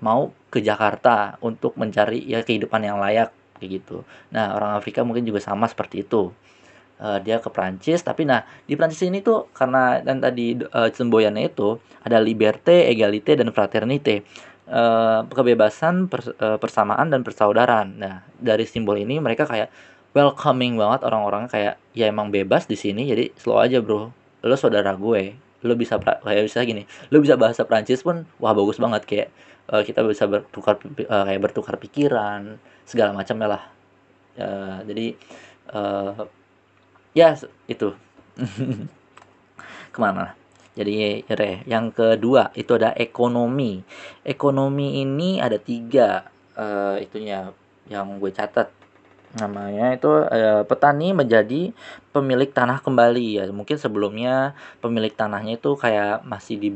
mau 0.01 0.33
ke 0.49 0.65
Jakarta 0.65 1.37
untuk 1.45 1.77
mencari 1.77 2.25
ya 2.25 2.41
kehidupan 2.41 2.81
yang 2.81 2.97
layak 2.97 3.33
kayak 3.61 3.81
gitu. 3.81 4.05
Nah, 4.33 4.57
orang 4.57 4.77
Afrika 4.81 5.05
mungkin 5.05 5.29
juga 5.29 5.45
sama 5.45 5.69
seperti 5.69 6.05
itu 6.05 6.33
uh, 7.01 7.19
dia 7.21 7.41
ke 7.43 7.49
Prancis 7.53 8.01
tapi 8.01 8.25
nah 8.29 8.45
di 8.65 8.75
Prancis 8.79 9.05
ini 9.05 9.21
tuh 9.25 9.51
karena 9.53 10.01
dan 10.01 10.21
tadi 10.25 10.57
uh, 10.57 10.91
semboyannya 10.91 11.53
itu 11.53 11.77
ada 12.05 12.21
liberté, 12.21 12.89
égalité 12.89 13.37
dan 13.37 13.53
fraternité. 13.53 14.25
Uh, 14.65 15.29
kebebasan, 15.29 16.09
pers 16.09 16.33
uh, 16.41 16.57
persamaan 16.57 17.13
dan 17.13 17.21
persaudaraan. 17.21 18.01
Nah, 18.01 18.25
dari 18.41 18.65
simbol 18.65 18.97
ini 18.97 19.21
mereka 19.21 19.45
kayak 19.45 19.69
welcoming 20.15 20.79
banget 20.79 21.03
orang-orang 21.03 21.51
kayak 21.51 21.77
ya 21.93 22.09
emang 22.09 22.31
bebas 22.31 22.71
di 22.71 22.79
sini 22.79 23.11
jadi 23.11 23.35
slow 23.35 23.59
aja, 23.59 23.83
Bro. 23.83 24.15
Lo 24.47 24.55
saudara 24.55 24.95
gue. 24.95 25.35
Lo 25.67 25.75
bisa 25.75 25.99
kayak 25.99 26.45
bisa 26.47 26.63
gini. 26.63 26.87
Lo 27.11 27.19
bisa 27.19 27.35
bahasa 27.35 27.67
Prancis 27.67 28.01
pun 28.01 28.25
wah 28.39 28.55
bagus 28.55 28.79
banget 28.79 29.03
kayak 29.05 29.29
uh, 29.69 29.83
kita 29.83 30.07
bisa 30.07 30.31
bertukar 30.31 30.79
uh, 30.81 31.25
kayak 31.27 31.41
bertukar 31.43 31.75
pikiran 31.77 32.57
segala 32.87 33.11
macam 33.13 33.37
ya 33.43 33.49
lah. 33.59 33.63
Uh, 34.35 34.79
jadi 34.87 35.07
uh, 35.75 36.27
ya 37.15 37.39
itu 37.71 37.95
ke 39.95 39.99
mana 40.03 40.35
jadi 40.75 41.23
re 41.31 41.63
yang 41.71 41.95
kedua 41.95 42.51
itu 42.59 42.75
ada 42.75 42.91
ekonomi 42.99 43.87
ekonomi 44.27 45.07
ini 45.07 45.39
ada 45.39 45.55
tiga 45.55 46.27
uh, 46.59 46.99
itunya 46.99 47.55
yang 47.87 48.19
gue 48.19 48.35
catat 48.35 48.75
namanya 49.35 49.95
itu 49.95 50.07
uh, 50.09 50.63
petani 50.63 51.11
menjadi 51.11 51.75
pemilik 52.15 52.51
tanah 52.51 52.79
kembali 52.79 53.43
ya 53.43 53.45
mungkin 53.51 53.75
sebelumnya 53.75 54.55
pemilik 54.79 55.11
tanahnya 55.11 55.59
itu 55.59 55.75
kayak 55.75 56.23
masih 56.23 56.57
di 56.59 56.71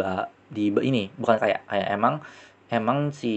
di 0.51 0.75
ini 0.83 1.13
bukan 1.15 1.39
kayak 1.39 1.63
kayak 1.71 1.89
emang 1.95 2.15
emang 2.67 3.15
si 3.15 3.37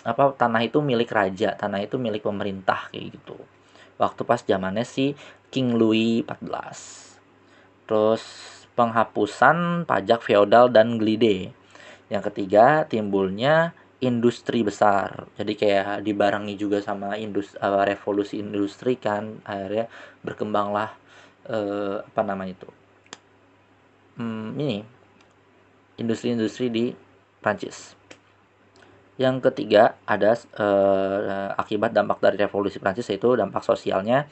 apa 0.00 0.32
tanah 0.32 0.64
itu 0.64 0.80
milik 0.80 1.12
raja 1.12 1.52
tanah 1.52 1.84
itu 1.84 2.00
milik 2.00 2.24
pemerintah 2.24 2.88
kayak 2.88 3.20
gitu 3.20 3.36
waktu 4.00 4.24
pas 4.24 4.40
zamannya 4.40 4.88
si 4.88 5.12
King 5.52 5.76
Louis 5.76 6.24
XIV. 6.24 6.80
Terus 7.84 8.22
penghapusan 8.72 9.84
pajak 9.84 10.24
feodal 10.24 10.72
dan 10.72 10.96
glide. 10.96 11.52
Yang 12.08 12.32
ketiga, 12.32 12.88
timbulnya 12.88 13.76
industri 14.00 14.64
besar. 14.64 15.28
Jadi 15.36 15.52
kayak 15.56 16.04
dibarengi 16.04 16.56
juga 16.56 16.80
sama 16.80 17.20
industri, 17.20 17.60
uh, 17.60 17.84
revolusi 17.84 18.40
industri 18.40 18.96
kan 18.96 19.44
akhirnya 19.44 19.86
berkembanglah 20.24 20.96
uh, 21.48 22.00
apa 22.00 22.22
namanya 22.24 22.56
itu. 22.56 22.68
Hmm, 24.16 24.56
ini 24.56 24.84
industri-industri 26.00 26.72
di 26.72 26.84
Prancis. 27.44 27.96
Yang 29.20 29.52
ketiga 29.52 30.00
ada 30.08 30.32
uh, 30.56 31.52
akibat 31.60 31.92
dampak 31.92 32.24
dari 32.24 32.40
revolusi 32.40 32.80
Prancis 32.80 33.08
yaitu 33.12 33.36
dampak 33.36 33.60
sosialnya 33.60 34.24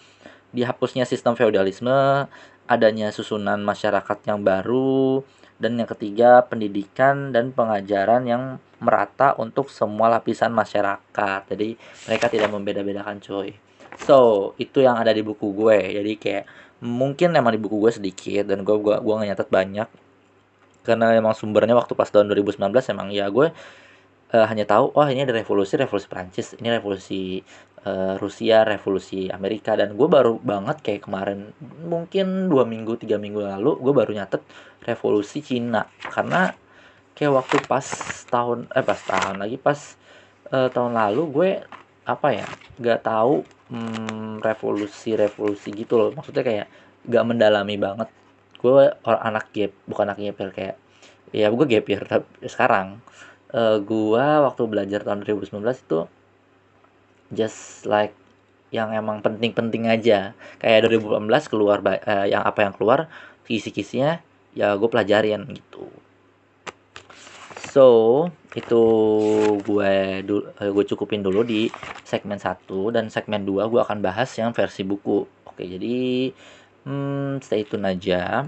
dihapusnya 0.49 1.05
sistem 1.05 1.37
feodalisme, 1.37 2.25
adanya 2.65 3.13
susunan 3.13 3.61
masyarakat 3.61 4.19
yang 4.25 4.41
baru, 4.41 5.21
dan 5.59 5.79
yang 5.79 5.91
ketiga 5.91 6.47
pendidikan 6.47 7.35
dan 7.35 7.51
pengajaran 7.51 8.23
yang 8.27 8.43
merata 8.79 9.35
untuk 9.39 9.69
semua 9.75 10.07
lapisan 10.07 10.55
masyarakat. 10.55 11.41
Jadi 11.51 11.75
mereka 12.07 12.27
tidak 12.31 12.51
membeda-bedakan 12.55 13.19
cuy. 13.19 13.59
So, 13.99 14.55
itu 14.63 14.87
yang 14.87 14.95
ada 14.95 15.11
di 15.11 15.27
buku 15.27 15.51
gue. 15.51 15.99
Jadi 15.99 16.13
kayak 16.15 16.45
mungkin 16.79 17.35
emang 17.35 17.59
di 17.59 17.61
buku 17.61 17.83
gue 17.83 17.91
sedikit 17.91 18.47
dan 18.47 18.63
gue 18.63 18.77
gue 18.79 18.97
gue 19.03 19.15
nyatet 19.27 19.51
banyak 19.51 19.89
karena 20.87 21.13
emang 21.19 21.35
sumbernya 21.35 21.75
waktu 21.75 21.93
pas 21.99 22.07
tahun 22.09 22.31
2019 22.31 22.71
emang 22.95 23.11
ya 23.11 23.27
gue 23.29 23.51
uh, 24.35 24.47
hanya 24.49 24.65
tahu 24.69 24.93
oh 24.93 25.07
ini 25.09 25.25
ada 25.25 25.33
revolusi 25.33 25.77
revolusi 25.81 26.07
Prancis 26.09 26.57
ini 26.59 26.69
revolusi 26.69 27.41
uh, 27.85 28.15
Rusia 28.21 28.65
revolusi 28.65 29.29
Amerika. 29.33 29.77
Dan 29.79 29.95
gue 29.95 30.09
baru 30.09 30.41
banget 30.41 30.81
kayak 30.85 31.09
kemarin 31.09 31.53
mungkin 31.85 32.51
dua 32.51 32.65
minggu 32.69 32.99
tiga 33.01 33.17
minggu 33.21 33.45
lalu 33.45 33.79
gue 33.81 33.93
baru 33.95 34.11
nyatet 34.17 34.43
revolusi 34.85 35.41
Cina. 35.45 35.87
Karena 36.01 36.53
kayak 37.17 37.33
waktu 37.35 37.57
pas 37.67 37.87
tahun 38.29 38.71
eh 38.73 38.85
pas 38.85 39.01
tahun 39.01 39.37
lagi 39.43 39.57
pas 39.59 39.79
uh, 40.53 40.69
tahun 40.71 40.93
lalu 40.95 41.23
gue 41.33 41.51
apa 42.09 42.29
ya 42.33 42.47
nggak 42.81 43.05
tahu 43.05 43.45
hmm, 43.73 44.41
revolusi 44.41 45.15
revolusi 45.17 45.69
gitu 45.73 45.97
loh. 46.01 46.11
Maksudnya 46.15 46.45
kayak 46.45 46.67
gak 47.09 47.25
mendalami 47.25 47.77
banget. 47.77 48.09
Gue 48.59 48.91
orang 49.07 49.23
anak 49.23 49.45
gap 49.55 49.73
bukan 49.87 50.05
anak 50.13 50.19
gap 50.19 50.51
kayak 50.53 50.77
ya 51.29 51.53
gue 51.53 51.67
gap 51.69 51.85
year 51.85 52.03
tapi 52.09 52.25
sekarang 52.49 53.05
uh, 53.53 53.79
gue 53.81 54.25
waktu 54.45 54.63
belajar 54.69 55.01
tahun 55.05 55.25
2019 55.25 55.65
itu 55.65 56.01
just 57.33 57.85
like 57.85 58.17
yang 58.69 58.93
emang 58.93 59.25
penting-penting 59.25 59.89
aja. 59.89 60.37
Kayak 60.61 60.93
2018 60.93 61.53
keluar 61.53 61.81
uh, 61.81 62.27
yang 62.29 62.45
apa 62.45 62.69
yang 62.69 62.75
keluar 62.77 63.09
kisi-kisinya 63.49 64.21
ya 64.53 64.77
gue 64.77 64.89
pelajarin 64.89 65.49
gitu. 65.57 65.89
So 67.69 67.87
itu 68.57 68.83
gue 69.65 69.93
eh, 70.25 70.71
gue 70.73 70.85
cukupin 70.89 71.25
dulu 71.25 71.45
di 71.45 71.69
segmen 72.05 72.41
1 72.41 72.65
dan 72.93 73.09
segmen 73.09 73.45
2 73.45 73.69
gue 73.73 73.81
akan 73.81 74.05
bahas 74.05 74.29
yang 74.37 74.53
versi 74.53 74.85
buku. 74.85 75.25
Oke 75.49 75.65
jadi 75.65 76.33
hmm, 76.85 77.41
stay 77.41 77.65
tune 77.65 77.89
aja. 77.89 78.45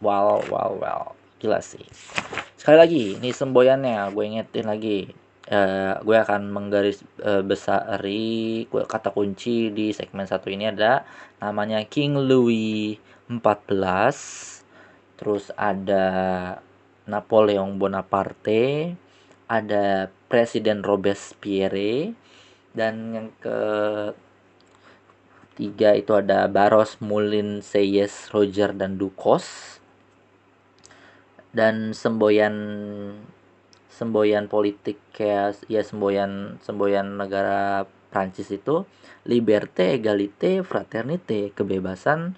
Wow 0.00 0.44
wow 0.48 0.72
wow. 0.80 1.02
Gila 1.40 1.60
sih 1.60 1.84
sekali 2.68 2.84
lagi 2.84 3.04
ini 3.16 3.32
semboyannya 3.32 4.12
gue 4.12 4.24
ingetin 4.28 4.68
lagi. 4.68 5.08
Uh, 5.48 5.96
gue 6.04 6.20
akan 6.20 6.52
menggaris 6.52 7.00
uh, 7.24 7.40
besari 7.40 8.68
kata 8.68 9.08
kunci 9.08 9.72
di 9.72 9.88
segmen 9.96 10.28
satu 10.28 10.52
ini 10.52 10.68
ada 10.68 11.08
namanya 11.40 11.80
King 11.88 12.20
Louis 12.28 13.00
14 13.32 15.16
terus 15.16 15.48
ada 15.56 16.04
Napoleon 17.08 17.80
Bonaparte 17.80 18.92
ada 19.48 20.12
Presiden 20.28 20.84
Robespierre 20.84 22.12
dan 22.76 23.16
yang 23.16 23.28
ke 23.40 23.60
tiga 25.56 25.96
itu 25.96 26.12
ada 26.12 26.44
Baros 26.52 27.00
Mulin 27.00 27.64
Seyes 27.64 28.28
Roger 28.28 28.76
dan 28.76 29.00
Dukos 29.00 29.77
dan 31.52 31.96
semboyan 31.96 32.54
semboyan 33.88 34.46
politik 34.46 35.00
kayak 35.10 35.58
ya 35.66 35.82
semboyan 35.82 36.60
semboyan 36.62 37.18
negara 37.18 37.88
Prancis 38.08 38.48
itu 38.52 38.88
liberté, 39.28 40.00
égalité, 40.00 40.64
fraternité, 40.64 41.52
kebebasan, 41.52 42.34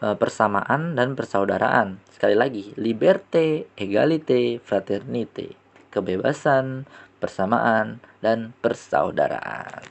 e, 0.00 0.16
persamaan 0.16 0.96
dan 0.96 1.12
persaudaraan. 1.12 2.00
Sekali 2.08 2.32
lagi, 2.32 2.72
liberté, 2.80 3.68
égalité, 3.76 4.56
fraternité, 4.64 5.52
kebebasan, 5.92 6.88
persamaan 7.20 8.00
dan 8.24 8.56
persaudaraan. 8.64 9.84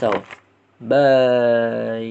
So, 0.00 0.24
bye. 0.80 2.08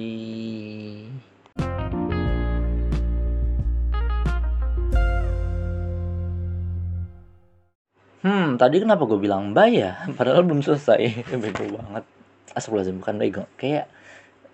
Hmm, 8.20 8.60
tadi 8.60 8.84
kenapa 8.84 9.08
gue 9.08 9.16
bilang 9.16 9.56
bye 9.56 9.72
ya? 9.72 10.04
Padahal 10.20 10.44
belum 10.44 10.60
selesai. 10.60 11.24
Bego 11.40 11.64
banget. 11.72 12.04
Astagfirullahaladzim, 12.52 13.00
bukan 13.00 13.16
bego. 13.16 13.44
Kayak, 13.56 13.88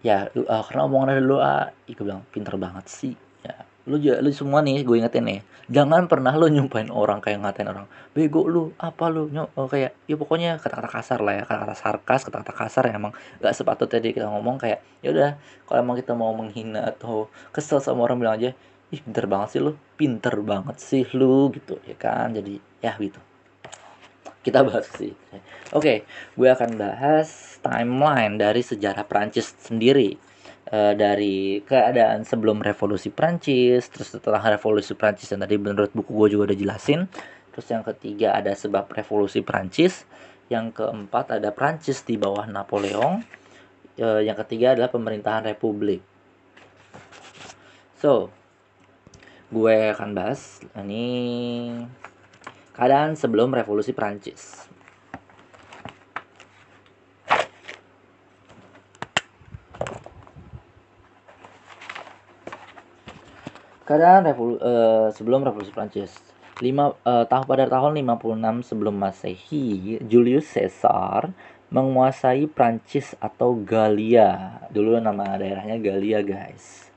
ya, 0.06 0.30
uh, 0.30 0.64
karena 0.68 0.82
omongan 0.86 1.08
dari 1.16 1.24
lu, 1.24 1.42
uh, 1.42 1.72
gue 1.90 2.04
bilang, 2.06 2.22
pinter 2.30 2.54
banget 2.62 2.86
sih. 2.92 3.16
Ya, 3.42 3.66
lu 3.90 3.98
lu 3.98 4.30
semua 4.36 4.62
nih, 4.62 4.86
gue 4.86 5.00
ingetin 5.02 5.26
nih. 5.26 5.40
Jangan 5.72 6.06
pernah 6.06 6.36
lu 6.38 6.46
nyumpain 6.52 6.92
orang 6.94 7.24
kayak 7.24 7.42
ngatain 7.42 7.72
orang. 7.72 7.88
Bego 8.14 8.46
lu, 8.46 8.70
apa 8.78 9.10
lu, 9.10 9.32
nyok, 9.34 9.58
oh, 9.58 9.66
kayak, 9.66 9.98
ya 10.06 10.14
pokoknya 10.20 10.62
kata-kata 10.62 10.90
kasar 10.92 11.20
lah 11.26 11.34
ya. 11.42 11.44
Kata-kata 11.50 11.74
sarkas, 11.74 12.22
kata-kata 12.28 12.54
kasar 12.54 12.84
yang 12.92 13.02
emang 13.02 13.14
gak 13.42 13.56
sepatutnya 13.58 13.98
tadi 13.98 14.14
kita 14.14 14.28
ngomong 14.30 14.62
kayak, 14.62 14.86
ya 15.02 15.10
udah, 15.10 15.32
kalau 15.66 15.78
emang 15.82 15.96
kita 15.98 16.14
mau 16.14 16.36
menghina 16.38 16.94
atau 16.94 17.32
kesel 17.50 17.82
sama 17.82 18.06
orang 18.06 18.22
bilang 18.22 18.36
aja, 18.38 18.54
ih 18.94 19.02
pinter 19.02 19.26
banget 19.26 19.58
sih 19.58 19.62
lu, 19.64 19.74
pinter 19.98 20.36
banget 20.46 20.78
sih 20.78 21.08
lu, 21.18 21.50
gitu, 21.50 21.80
ya 21.88 21.98
kan. 21.98 22.30
Jadi, 22.36 22.62
ya 22.84 22.94
gitu 23.02 23.18
kita 24.46 24.62
bahas 24.62 24.86
sih. 24.94 25.10
Oke, 25.34 25.42
okay, 25.74 25.98
gue 26.38 26.46
akan 26.46 26.78
bahas 26.78 27.58
timeline 27.66 28.38
dari 28.38 28.62
sejarah 28.62 29.02
Prancis 29.10 29.58
sendiri. 29.58 30.22
Uh, 30.66 30.98
dari 30.98 31.62
keadaan 31.62 32.26
sebelum 32.26 32.58
revolusi 32.58 33.14
Prancis, 33.14 33.86
terus 33.86 34.18
setelah 34.18 34.42
revolusi 34.42 34.98
Prancis 34.98 35.30
yang 35.30 35.46
tadi 35.46 35.62
menurut 35.62 35.94
buku 35.94 36.10
gue 36.10 36.28
juga 36.38 36.54
udah 36.54 36.58
jelasin. 36.58 37.06
Terus 37.54 37.68
yang 37.70 37.86
ketiga 37.86 38.34
ada 38.34 38.54
sebab 38.54 38.90
revolusi 38.90 39.46
Prancis. 39.46 40.10
Yang 40.50 40.82
keempat 40.82 41.38
ada 41.42 41.54
Prancis 41.54 42.02
di 42.06 42.18
bawah 42.18 42.50
Napoleon. 42.50 43.22
Uh, 43.98 44.22
yang 44.26 44.38
ketiga 44.42 44.74
adalah 44.74 44.90
pemerintahan 44.90 45.46
republik. 45.46 46.02
So, 48.02 48.34
gue 49.54 49.94
akan 49.94 50.18
bahas 50.18 50.66
ini 50.82 51.06
keadaan 52.76 53.16
sebelum 53.16 53.56
revolusi 53.56 53.96
Prancis. 53.96 54.68
Keadaan 63.86 64.26
revolu 64.26 64.58
uh, 64.60 65.14
sebelum 65.14 65.46
revolusi 65.46 65.70
Prancis. 65.70 66.12
Lima, 66.58 66.96
uh, 67.06 67.28
tahun 67.28 67.46
pada 67.46 67.68
tahun 67.70 68.00
56 68.02 68.72
sebelum 68.72 68.96
Masehi, 68.98 70.00
Julius 70.08 70.48
Caesar 70.56 71.30
menguasai 71.70 72.50
Prancis 72.50 73.14
atau 73.22 73.54
Galia. 73.62 74.64
Dulu 74.74 74.98
nama 74.98 75.38
daerahnya 75.38 75.78
Galia, 75.78 76.26
guys. 76.26 76.95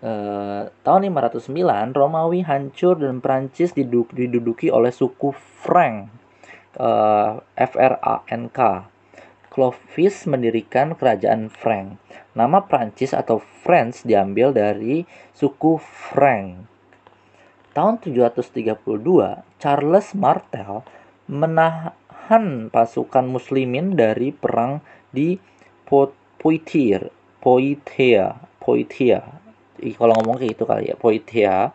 Eh, 0.00 0.64
tahun 0.80 1.12
509 1.12 1.92
Romawi 1.92 2.40
hancur 2.40 2.96
dan 2.96 3.20
Prancis 3.20 3.76
diduduki 3.76 4.72
oleh 4.72 4.88
suku 4.88 5.28
Frank 5.36 6.08
uh, 6.80 7.36
F 7.52 7.76
R 7.76 8.00
A 8.00 8.24
N 8.32 8.48
K. 8.48 8.88
Clovis 9.52 10.24
mendirikan 10.24 10.96
kerajaan 10.96 11.52
Frank. 11.52 12.00
Nama 12.32 12.64
Prancis 12.64 13.12
atau 13.12 13.44
France 13.44 14.00
diambil 14.08 14.56
dari 14.56 15.04
suku 15.36 15.76
Frank. 15.76 16.64
Tahun 17.76 18.00
732 18.00 18.80
Charles 19.60 20.16
Martel 20.16 20.80
menahan 21.28 22.72
pasukan 22.72 23.28
muslimin 23.28 24.00
dari 24.00 24.32
perang 24.32 24.80
di 25.12 25.36
Poitiers 25.84 27.12
Poitiers 27.44 28.32
Poitiers 28.56 29.39
kalau 29.96 30.14
ngomong 30.20 30.36
kayak 30.40 30.56
gitu 30.56 30.64
kali 30.68 30.92
ya. 30.92 30.96
Poitia 30.96 31.72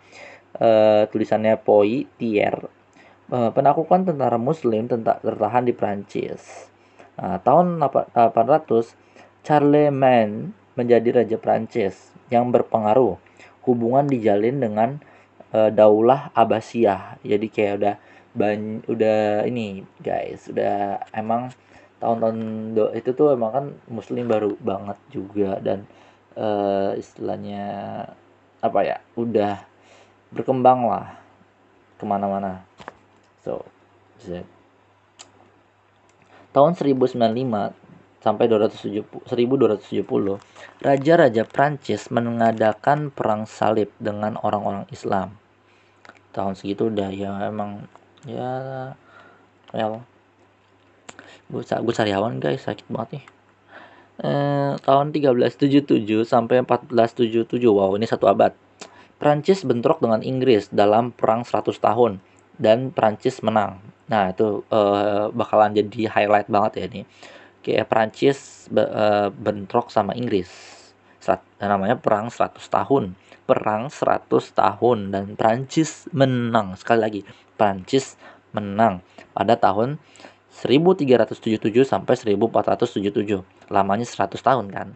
uh, 0.61 1.03
tulisannya 1.09 1.57
Poitier 1.59 2.55
uh, 3.31 3.51
penaklukan 3.51 4.05
tentara 4.05 4.37
muslim 4.37 4.85
tentang 4.87 5.19
tertahan 5.19 5.65
di 5.65 5.73
Prancis 5.73 6.69
nah, 7.17 7.41
tahun 7.41 7.81
800 7.81 9.05
Charlemagne 9.45 10.53
menjadi 10.73 11.21
raja 11.21 11.37
Prancis 11.37 12.11
yang 12.33 12.49
berpengaruh. 12.49 13.21
Hubungan 13.65 14.05
dijalin 14.05 14.57
dengan 14.57 14.89
uh, 15.53 15.69
Daulah 15.69 16.33
Abbasiyah. 16.33 17.21
Jadi 17.21 17.47
kayak 17.53 17.73
udah 17.77 17.95
ban 18.35 18.81
udah 18.85 19.45
ini 19.45 19.85
guys. 20.01 20.49
Udah 20.49 21.01
emang 21.13 21.53
tahun-tahun 22.01 22.37
itu 22.97 23.09
tuh 23.15 23.33
emang 23.33 23.51
kan 23.53 23.65
muslim 23.85 24.25
baru 24.27 24.53
banget 24.59 24.97
juga 25.09 25.57
dan 25.63 25.85
uh, 26.35 26.91
istilahnya 26.95 27.65
apa 28.59 28.79
ya 28.83 28.97
udah 29.15 29.61
berkembang 30.31 30.87
lah 30.87 31.15
ke 31.95 32.03
mana-mana. 32.03 32.63
So 33.43 33.63
Z. 34.19 34.43
tahun 36.55 36.71
1095 36.79 37.19
sampai 38.23 38.45
270, 38.47 39.27
1270 39.27 40.07
raja-raja 40.79 41.43
Prancis 41.43 42.07
mengadakan 42.09 43.11
perang 43.11 43.43
salib 43.43 43.91
dengan 43.99 44.39
orang-orang 44.39 44.87
Islam. 44.89 45.35
Tahun 46.31 46.55
segitu 46.55 46.87
udah 46.87 47.11
ya 47.11 47.31
emang 47.51 47.85
ya 48.25 48.51
ya 49.75 49.85
gue 51.45 51.61
gue 51.61 51.93
sariawan 51.93 52.41
guys 52.41 52.65
sakit 52.65 52.89
banget 52.89 53.21
nih 53.21 53.25
eh, 54.21 54.73
tahun 54.79 55.11
1377 55.11 56.23
sampai 56.23 56.63
1477. 56.63 57.71
Wow, 57.71 57.95
ini 57.99 58.05
satu 58.07 58.29
abad. 58.29 58.55
Prancis 59.15 59.63
bentrok 59.63 60.03
dengan 60.03 60.19
Inggris 60.19 60.67
dalam 60.69 61.15
perang 61.15 61.47
100 61.47 61.79
tahun 61.79 62.19
dan 62.59 62.91
Prancis 62.91 63.39
menang. 63.43 63.79
Nah, 64.11 64.31
itu 64.31 64.63
eh, 64.69 65.27
bakalan 65.31 65.75
jadi 65.75 66.11
highlight 66.11 66.47
banget 66.51 66.71
ya 66.79 66.85
ini. 66.91 67.01
Kayak 67.65 67.89
Prancis 67.89 68.69
be, 68.69 68.85
eh, 68.85 69.29
bentrok 69.33 69.89
sama 69.89 70.13
Inggris. 70.13 70.47
Serat, 71.17 71.41
namanya 71.57 71.97
perang 71.97 72.29
100 72.29 72.69
tahun. 72.69 73.17
Perang 73.49 73.89
100 73.89 74.53
tahun 74.53 75.09
dan 75.09 75.33
Prancis 75.33 76.05
menang. 76.13 76.77
Sekali 76.77 76.99
lagi, 77.01 77.21
Prancis 77.57 78.13
menang 78.53 79.01
pada 79.35 79.59
tahun 79.59 79.99
1377 80.55 81.83
sampai 81.83 82.15
1477. 82.15 83.43
Lamanya 83.67 84.07
100 84.07 84.39
tahun 84.39 84.71
kan. 84.71 84.95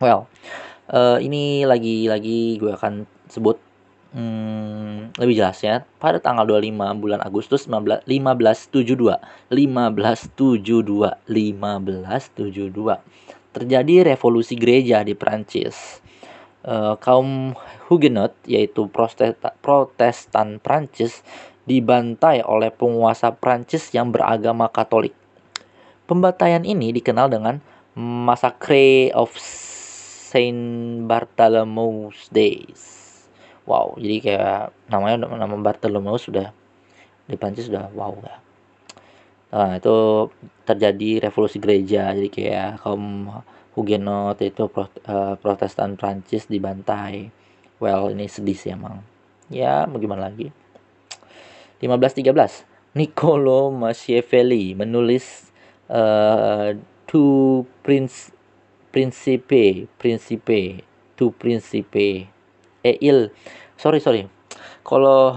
Well, 0.00 0.24
uh, 0.88 1.20
ini 1.20 1.68
lagi-lagi 1.68 2.56
gue 2.58 2.72
akan 2.74 3.06
sebut 3.28 3.60
hmm, 4.16 5.12
lebih 5.20 5.36
jelasnya 5.40 5.84
pada 6.00 6.18
tanggal 6.20 6.46
25 6.48 7.02
bulan 7.02 7.20
Agustus 7.24 7.66
15, 7.68 8.04
1572 8.08 9.16
1572 9.52 11.12
1572 11.28 13.00
terjadi 13.52 14.16
revolusi 14.16 14.56
gereja 14.56 15.04
di 15.04 15.12
Prancis 15.12 16.00
uh, 16.64 16.96
kaum 16.96 17.52
Huguenot 17.88 18.32
yaitu 18.48 18.88
Protestan 19.60 20.58
Prancis 20.62 21.20
dibantai 21.68 22.42
oleh 22.42 22.74
penguasa 22.74 23.30
Prancis 23.30 23.90
yang 23.94 24.10
beragama 24.10 24.66
Katolik. 24.70 25.14
Pembantaian 26.10 26.66
ini 26.66 26.90
dikenal 26.90 27.30
dengan 27.30 27.62
Massacre 27.94 29.14
of 29.14 29.30
Saint 29.38 31.04
Bartholomew's 31.06 32.26
Days. 32.32 32.82
Wow, 33.62 33.94
jadi 33.94 34.16
kayak 34.18 34.60
namanya 34.90 35.28
nama 35.30 35.56
Bartholomew 35.60 36.18
sudah 36.18 36.50
di 37.30 37.38
Prancis 37.38 37.70
sudah 37.70 37.86
wow 37.94 38.18
ya. 38.18 38.36
Nah, 39.52 39.76
itu 39.76 39.96
terjadi 40.64 41.28
revolusi 41.28 41.60
gereja. 41.60 42.10
Jadi 42.16 42.32
kayak 42.32 42.80
kaum 42.80 43.28
Huguenot 43.76 44.40
itu 44.40 44.64
eh, 45.04 45.34
Protestan 45.36 46.00
Prancis 46.00 46.48
dibantai. 46.48 47.28
Well, 47.76 48.10
ini 48.16 48.26
sedih 48.26 48.56
sih 48.56 48.72
emang. 48.72 49.04
Ya, 49.52 49.84
bagaimana 49.84 50.32
lagi? 50.32 50.48
1513. 51.82 52.96
Niccolo 52.96 53.72
Machiavelli 53.72 54.76
menulis 54.76 55.50
uh, 55.90 56.76
Two 57.08 57.64
Prince 57.82 58.32
Principe, 58.92 59.88
Principe, 59.98 60.84
Two 61.16 61.32
Principe. 61.34 62.28
Eh, 62.84 62.96
il. 63.00 63.32
Sorry, 63.76 63.98
sorry. 63.98 64.28
Kalau 64.84 65.36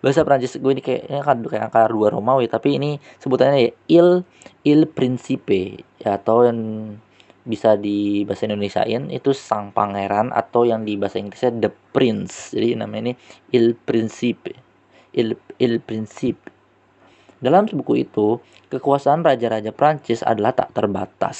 bahasa 0.00 0.24
Prancis 0.24 0.56
gue 0.56 0.72
ini 0.72 0.82
kayaknya 0.82 1.20
kan 1.20 1.44
kayak 1.44 1.64
angka 1.68 1.92
dua 1.92 2.08
Romawi 2.08 2.48
tapi 2.48 2.80
ini 2.80 2.96
sebutannya 3.20 3.68
ya 3.68 3.70
il 3.92 4.08
il 4.64 4.88
principe 4.88 5.84
ya, 6.00 6.16
atau 6.16 6.48
yang 6.48 6.58
bisa 7.44 7.76
di 7.76 8.24
bahasa 8.24 8.48
Indonesiain 8.48 9.12
itu 9.12 9.32
sang 9.36 9.72
pangeran 9.72 10.32
atau 10.32 10.64
yang 10.64 10.84
di 10.84 10.96
bahasa 10.96 11.20
Inggrisnya 11.20 11.68
the 11.68 11.72
prince. 11.92 12.52
Jadi 12.52 12.76
namanya 12.76 13.12
ini 13.12 13.14
il 13.52 13.76
principe. 13.76 14.56
Il 15.16 15.34
il 15.60 15.78
principe. 15.78 16.48
Dalam 17.40 17.68
buku 17.68 18.04
itu, 18.04 18.40
kekuasaan 18.72 19.24
raja-raja 19.24 19.72
Prancis 19.72 20.24
adalah 20.24 20.56
tak 20.56 20.72
terbatas. 20.76 21.38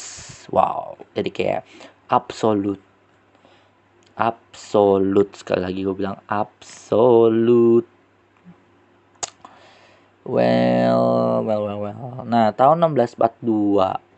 Wow, 0.52 0.96
jadi 1.16 1.30
kayak 1.32 1.62
absolut. 2.08 2.80
Absolut 4.16 5.32
sekali 5.32 5.60
lagi 5.64 5.80
gue 5.80 5.96
bilang 5.96 6.20
absolut. 6.28 7.88
Well, 10.24 11.40
well, 11.44 11.62
well, 11.64 11.80
well. 11.80 12.24
Nah, 12.28 12.52
tahun 12.52 12.84
1642 12.92 14.10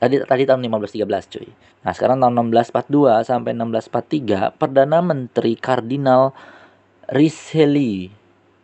Tadi 0.00 0.16
tadi 0.24 0.48
tahun 0.48 0.64
1513 0.64 1.28
cuy. 1.28 1.48
Nah, 1.84 1.92
sekarang 1.92 2.24
tahun 2.24 2.40
1642 2.56 3.20
sampai 3.20 3.52
1643 3.52 4.56
Perdana 4.56 5.04
Menteri 5.04 5.52
Kardinal 5.60 6.32
Riseli 7.12 8.19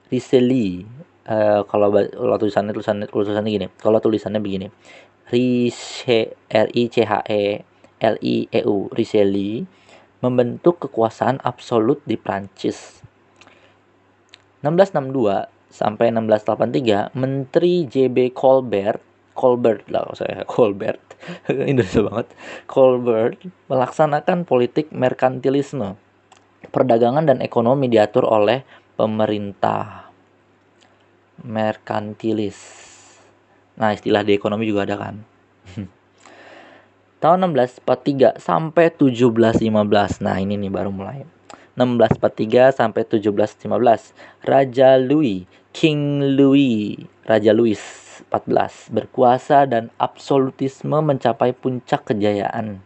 Riseli 0.07 0.87
uh, 1.27 1.66
kalau 1.66 1.90
kalau 1.90 2.37
tulisannya 2.38 2.73
tulisannya 2.73 3.07
tulisannya 3.11 3.51
gini. 3.51 3.66
Kalau 3.79 3.99
tulisannya 3.99 4.40
begini. 4.40 4.71
Riche 5.27 6.38
R 6.47 6.69
I 6.71 6.83
C 6.87 7.03
H 7.03 7.12
E 7.27 7.45
L 7.99 8.16
I 8.23 8.37
E 8.47 8.61
U 8.62 8.87
Riseli 8.95 9.66
membentuk 10.23 10.87
kekuasaan 10.87 11.42
absolut 11.42 12.03
di 12.07 12.14
Prancis. 12.14 13.03
1662 14.62 15.57
sampai 15.71 16.09
1683 16.11 17.12
Menteri 17.14 17.85
JB 17.85 18.33
Colbert 18.33 19.03
Colbert 19.37 19.85
lah 19.92 20.09
saya 20.16 20.42
Colbert 20.49 20.99
Indonesia 21.71 22.01
banget 22.01 22.27
Colbert 22.64 23.37
melaksanakan 23.69 24.49
politik 24.49 24.88
merkantilisme 24.90 26.01
perdagangan 26.73 27.29
dan 27.29 27.38
ekonomi 27.45 27.87
diatur 27.92 28.25
oleh 28.27 28.64
pemerintah 28.97 30.09
merkantilis. 31.45 32.59
Nah 33.77 33.93
istilah 33.93 34.25
di 34.25 34.33
ekonomi 34.33 34.65
juga 34.65 34.89
ada 34.89 34.97
kan? 34.97 35.21
Tahun 37.23 37.39
1643 37.53 38.41
sampai 38.41 38.93
1715 38.93 40.25
nah 40.25 40.37
ini 40.41 40.57
nih 40.57 40.73
baru 40.73 40.89
mulai. 40.89 41.29
1643 41.77 42.73
sampai 42.73 43.05
1715 43.05 44.49
Raja 44.49 44.97
Louis 44.97 45.45
King 45.77 46.33
Louis 46.33 46.97
Raja 47.29 47.53
Louis 47.53 47.77
14 48.33 48.97
berkuasa 48.97 49.69
dan 49.69 49.93
absolutisme 50.01 50.97
mencapai 51.05 51.53
puncak 51.53 52.09
kejayaan. 52.09 52.81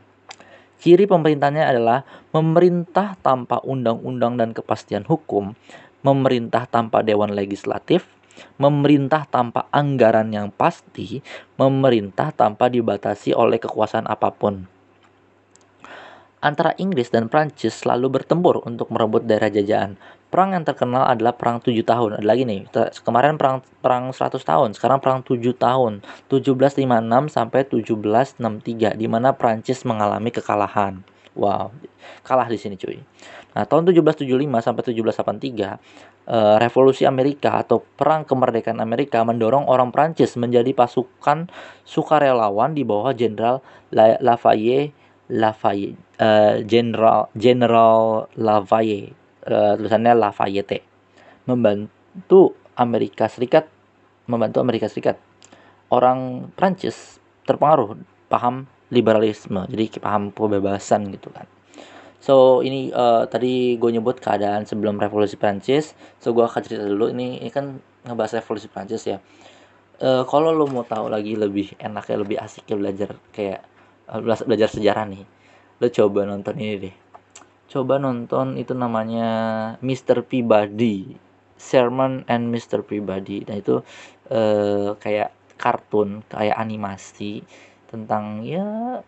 Ciri 0.81 1.05
pemerintahnya 1.05 1.69
adalah 1.69 2.09
memerintah 2.33 3.15
tanpa 3.21 3.61
undang-undang 3.61 4.41
dan 4.41 4.57
kepastian 4.57 5.05
hukum, 5.05 5.53
memerintah 6.01 6.65
tanpa 6.69 7.05
dewan 7.05 7.33
legislatif, 7.37 8.09
memerintah 8.57 9.29
tanpa 9.29 9.69
anggaran 9.73 10.33
yang 10.33 10.49
pasti, 10.53 11.21
memerintah 11.61 12.33
tanpa 12.33 12.73
dibatasi 12.73 13.37
oleh 13.37 13.61
kekuasaan 13.61 14.09
apa 14.09 14.33
pun. 14.33 14.69
Antara 16.41 16.73
Inggris 16.81 17.13
dan 17.13 17.29
Prancis 17.29 17.85
selalu 17.85 18.17
bertempur 18.17 18.65
untuk 18.65 18.89
merebut 18.89 19.29
daerah 19.29 19.53
jajahan. 19.53 20.01
Perang 20.33 20.57
yang 20.57 20.65
terkenal 20.65 21.05
adalah 21.05 21.37
perang 21.37 21.61
7 21.61 21.85
tahun. 21.85 22.17
Ada 22.17 22.25
lagi 22.25 22.49
nih, 22.49 22.65
kemarin 23.05 23.37
perang 23.37 23.61
perang 23.85 24.09
100 24.09 24.41
tahun, 24.41 24.73
sekarang 24.73 25.05
perang 25.05 25.21
7 25.21 25.37
tahun. 25.53 26.01
1756 26.33 27.29
sampai 27.29 27.61
1763 27.69 28.97
di 28.97 29.05
mana 29.05 29.37
Prancis 29.37 29.85
mengalami 29.85 30.33
kekalahan. 30.33 31.05
Wow, 31.39 31.71
kalah 32.27 32.51
di 32.51 32.59
sini 32.59 32.75
cuy. 32.75 32.99
Nah, 33.55 33.67
tahun 33.67 33.87
1775 33.91 34.63
sampai 34.63 34.83
1783, 34.83 35.79
eh, 36.27 36.57
revolusi 36.59 37.07
Amerika 37.07 37.59
atau 37.63 37.83
perang 37.83 38.27
kemerdekaan 38.27 38.79
Amerika 38.83 39.23
mendorong 39.23 39.67
orang 39.67 39.95
Prancis 39.95 40.35
menjadi 40.35 40.75
pasukan 40.75 41.51
sukarelawan 41.87 42.75
di 42.75 42.83
bawah 42.83 43.15
Jenderal 43.15 43.63
Lafayette 43.95 44.95
Lafayette 45.31 45.99
uh, 46.19 46.59
General 46.67 47.31
General 47.39 48.27
Lafayette 48.35 49.15
uh, 49.47 49.79
tulisannya 49.79 50.19
Lafayette 50.19 50.83
membantu 51.47 52.59
Amerika 52.75 53.31
Serikat 53.31 53.71
membantu 54.27 54.59
Amerika 54.59 54.91
Serikat 54.91 55.23
orang 55.95 56.51
Prancis 56.59 57.23
terpengaruh 57.47 57.95
paham 58.27 58.67
liberalisme. 58.91 59.67
Jadi 59.71 60.03
paham 60.03 60.35
kebebasan 60.35 61.11
gitu 61.15 61.31
kan. 61.31 61.47
So 62.21 62.61
ini 62.61 62.93
uh, 62.93 63.25
tadi 63.25 63.81
gue 63.81 63.91
nyebut 63.97 64.21
keadaan 64.21 64.69
sebelum 64.69 65.01
revolusi 65.01 65.41
Prancis. 65.41 65.97
So 66.21 66.37
gue 66.37 66.45
akan 66.45 66.61
cerita 66.61 66.85
dulu. 66.85 67.09
Ini 67.09 67.41
ini 67.41 67.51
kan 67.51 67.81
ngebahas 68.05 68.45
revolusi 68.45 68.69
Prancis 68.69 69.03
ya. 69.09 69.19
Uh, 70.01 70.25
kalau 70.29 70.53
lo 70.53 70.69
mau 70.69 70.85
tahu 70.85 71.09
lagi 71.13 71.37
lebih 71.37 71.77
enaknya 71.81 72.17
lebih 72.21 72.37
asik 72.41 72.65
ya 72.69 72.77
belajar 72.77 73.21
kayak 73.37 73.61
uh, 74.09 74.21
belajar 74.21 74.73
sejarah 74.73 75.05
nih 75.05 75.29
lo 75.81 75.89
coba 75.89 76.29
nonton 76.29 76.55
ini 76.61 76.77
deh. 76.77 76.95
Coba 77.71 77.97
nonton 77.97 78.61
itu 78.61 78.77
namanya 78.77 79.29
Mr. 79.81 80.27
Peabody 80.27 81.17
Sermon 81.61 82.25
and 82.29 82.53
Mr. 82.53 82.85
Peabody. 82.85 83.45
Nah 83.49 83.57
itu 83.61 83.81
uh, 84.33 84.97
kayak 85.01 85.33
kartun 85.61 86.25
kayak 86.29 86.57
animasi 86.57 87.45
tentang 87.91 88.47
ya 88.47 89.03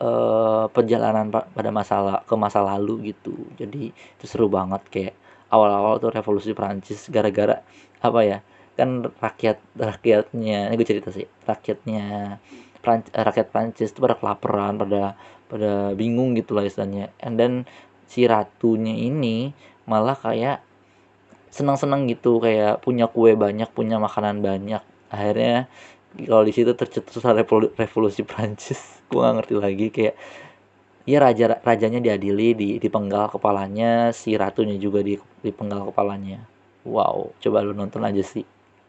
uh, 0.00 0.64
perjalanan 0.68 1.32
pada 1.32 1.70
masalah 1.72 2.22
ke 2.28 2.34
masa 2.36 2.60
lalu 2.60 3.16
gitu. 3.16 3.32
Jadi 3.56 3.90
itu 3.90 4.24
seru 4.28 4.52
banget 4.52 4.82
kayak 4.92 5.14
awal-awal 5.48 5.96
tuh 6.02 6.12
revolusi 6.12 6.52
Prancis 6.52 7.08
gara-gara 7.08 7.62
apa 8.02 8.20
ya 8.22 8.38
kan 8.76 9.08
rakyat 9.08 9.56
rakyatnya 9.72 10.68
ini 10.68 10.74
gue 10.76 10.84
cerita 10.84 11.08
sih 11.08 11.24
rakyatnya 11.48 12.36
Prancis, 12.84 13.10
rakyat 13.16 13.46
Prancis 13.50 13.88
itu 13.90 13.98
pada 14.04 14.14
kelaparan 14.20 14.76
pada 14.76 15.16
pada 15.50 15.96
bingung 15.96 16.36
gitu 16.38 16.54
lah 16.54 16.66
istilahnya. 16.66 17.10
And 17.22 17.34
then 17.40 17.52
si 18.06 18.28
ratunya 18.28 18.94
ini 18.94 19.50
malah 19.88 20.14
kayak 20.18 20.62
senang-senang 21.50 22.04
gitu 22.10 22.38
kayak 22.38 22.84
punya 22.84 23.08
kue 23.08 23.32
banyak 23.32 23.70
punya 23.72 23.96
makanan 23.96 24.44
banyak. 24.44 24.82
Akhirnya 25.08 25.70
kalau 26.24 26.44
di 26.48 26.52
situ 26.56 26.72
tercetus 26.72 27.20
revolusi 27.76 28.24
Prancis 28.24 28.80
gue 29.12 29.20
gak 29.20 29.34
ngerti 29.42 29.54
lagi 29.60 29.86
kayak 29.92 30.14
ya 31.06 31.22
raja 31.22 31.62
rajanya 31.62 32.02
diadili 32.02 32.56
di 32.56 32.68
dipenggal 32.82 33.30
kepalanya 33.30 34.10
si 34.10 34.34
ratunya 34.34 34.74
juga 34.80 35.04
di 35.06 35.14
dipenggal 35.44 35.92
kepalanya 35.92 36.42
wow 36.82 37.30
coba 37.38 37.62
lu 37.62 37.76
nonton 37.76 38.02
aja 38.02 38.26
sih 38.26 38.42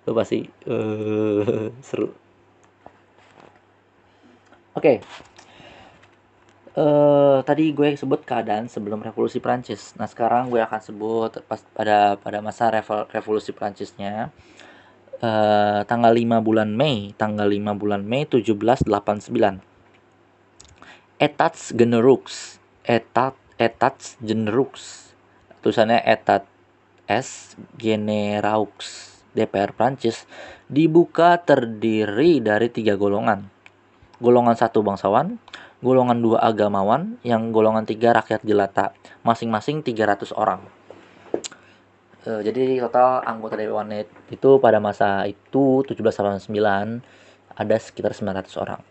lu 0.10 0.12
pasti 0.18 0.48
uh, 0.66 1.70
seru 1.88 2.10
oke 4.74 4.82
okay. 4.82 4.98
uh, 6.74 7.46
tadi 7.46 7.70
gue 7.70 7.94
sebut 7.94 8.26
keadaan 8.26 8.66
sebelum 8.70 9.02
revolusi 9.02 9.38
Prancis. 9.38 9.94
Nah, 9.98 10.06
sekarang 10.10 10.50
gue 10.50 10.62
akan 10.62 10.82
sebut 10.82 11.32
pas 11.46 11.62
pada 11.74 12.18
pada 12.18 12.42
masa 12.42 12.70
revolusi 13.10 13.54
Prancisnya. 13.54 14.34
Uh, 15.18 15.82
tanggal 15.90 16.14
5 16.14 16.46
bulan 16.46 16.78
Mei, 16.78 17.10
tanggal 17.18 17.50
5 17.50 17.74
bulan 17.74 18.06
Mei 18.06 18.30
1789. 18.30 19.66
Etats 21.18 21.74
Generux, 21.74 22.62
Etat 22.86 23.34
Etats 23.58 24.22
Generux. 24.22 25.10
Tulisannya 25.66 25.98
Etat 26.06 26.46
S 27.10 27.58
Generaux 27.82 28.70
DPR 29.34 29.74
Prancis 29.74 30.30
dibuka 30.70 31.42
terdiri 31.42 32.38
dari 32.38 32.70
tiga 32.70 32.94
golongan. 32.94 33.50
Golongan 34.22 34.54
satu 34.54 34.86
bangsawan, 34.86 35.42
golongan 35.82 36.22
dua 36.22 36.42
agamawan, 36.46 37.22
yang 37.26 37.50
golongan 37.50 37.86
tiga 37.86 38.14
rakyat 38.14 38.46
jelata, 38.46 38.94
masing-masing 39.22 39.82
300 39.82 40.34
orang. 40.34 40.77
E, 42.28 42.44
jadi 42.44 42.84
total 42.84 43.24
anggota 43.24 43.56
Dewan 43.56 43.88
itu 44.28 44.50
pada 44.60 44.84
masa 44.84 45.24
itu 45.32 45.88
1789 45.88 46.52
ada 47.56 47.76
sekitar 47.80 48.12
900 48.12 48.52
orang. 48.60 48.84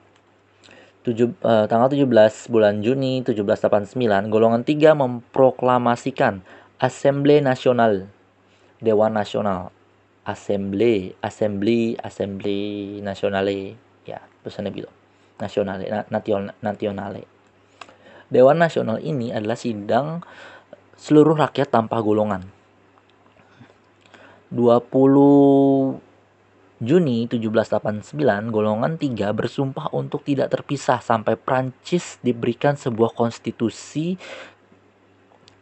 Tujuh, 1.05 1.37
e, 1.37 1.53
tanggal 1.69 1.93
17 1.93 2.49
bulan 2.49 2.81
Juni 2.81 3.21
1789, 3.21 4.33
golongan 4.33 4.65
tiga 4.65 4.97
memproklamasikan 4.97 6.41
Assemblée 6.81 7.45
Nationale, 7.45 8.09
Dewan 8.81 9.13
Nasional. 9.13 9.69
Assemblée, 10.27 11.15
Assembly, 11.23 11.95
Assembly 12.03 12.99
Nationale, 12.99 13.79
ya, 14.03 14.19
tulisannya 14.43 14.75
gitu 14.75 14.91
nasional 15.41 15.79
nasionale. 16.65 17.23
Dewan 18.27 18.59
Nasional 18.59 18.99
ini 19.05 19.31
adalah 19.31 19.55
sidang 19.55 20.25
seluruh 20.99 21.37
rakyat 21.39 21.71
tanpa 21.71 22.01
golongan. 22.03 22.56
20 24.55 26.03
Juni 26.77 27.25
1789, 27.25 28.53
golongan 28.53 29.01
3 29.01 29.33
bersumpah 29.33 29.89
untuk 29.97 30.29
tidak 30.29 30.53
terpisah 30.53 31.01
sampai 31.01 31.41
Prancis 31.41 32.21
diberikan 32.21 32.77
sebuah 32.77 33.17
konstitusi 33.17 34.21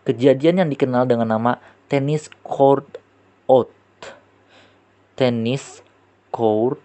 kejadian 0.02 0.66
yang 0.66 0.70
dikenal 0.74 1.06
dengan 1.06 1.38
nama 1.38 1.62
Tennis 1.86 2.26
Court 2.42 2.98
Oath. 3.46 3.70
Tennis 5.14 5.86
Court 6.34 6.82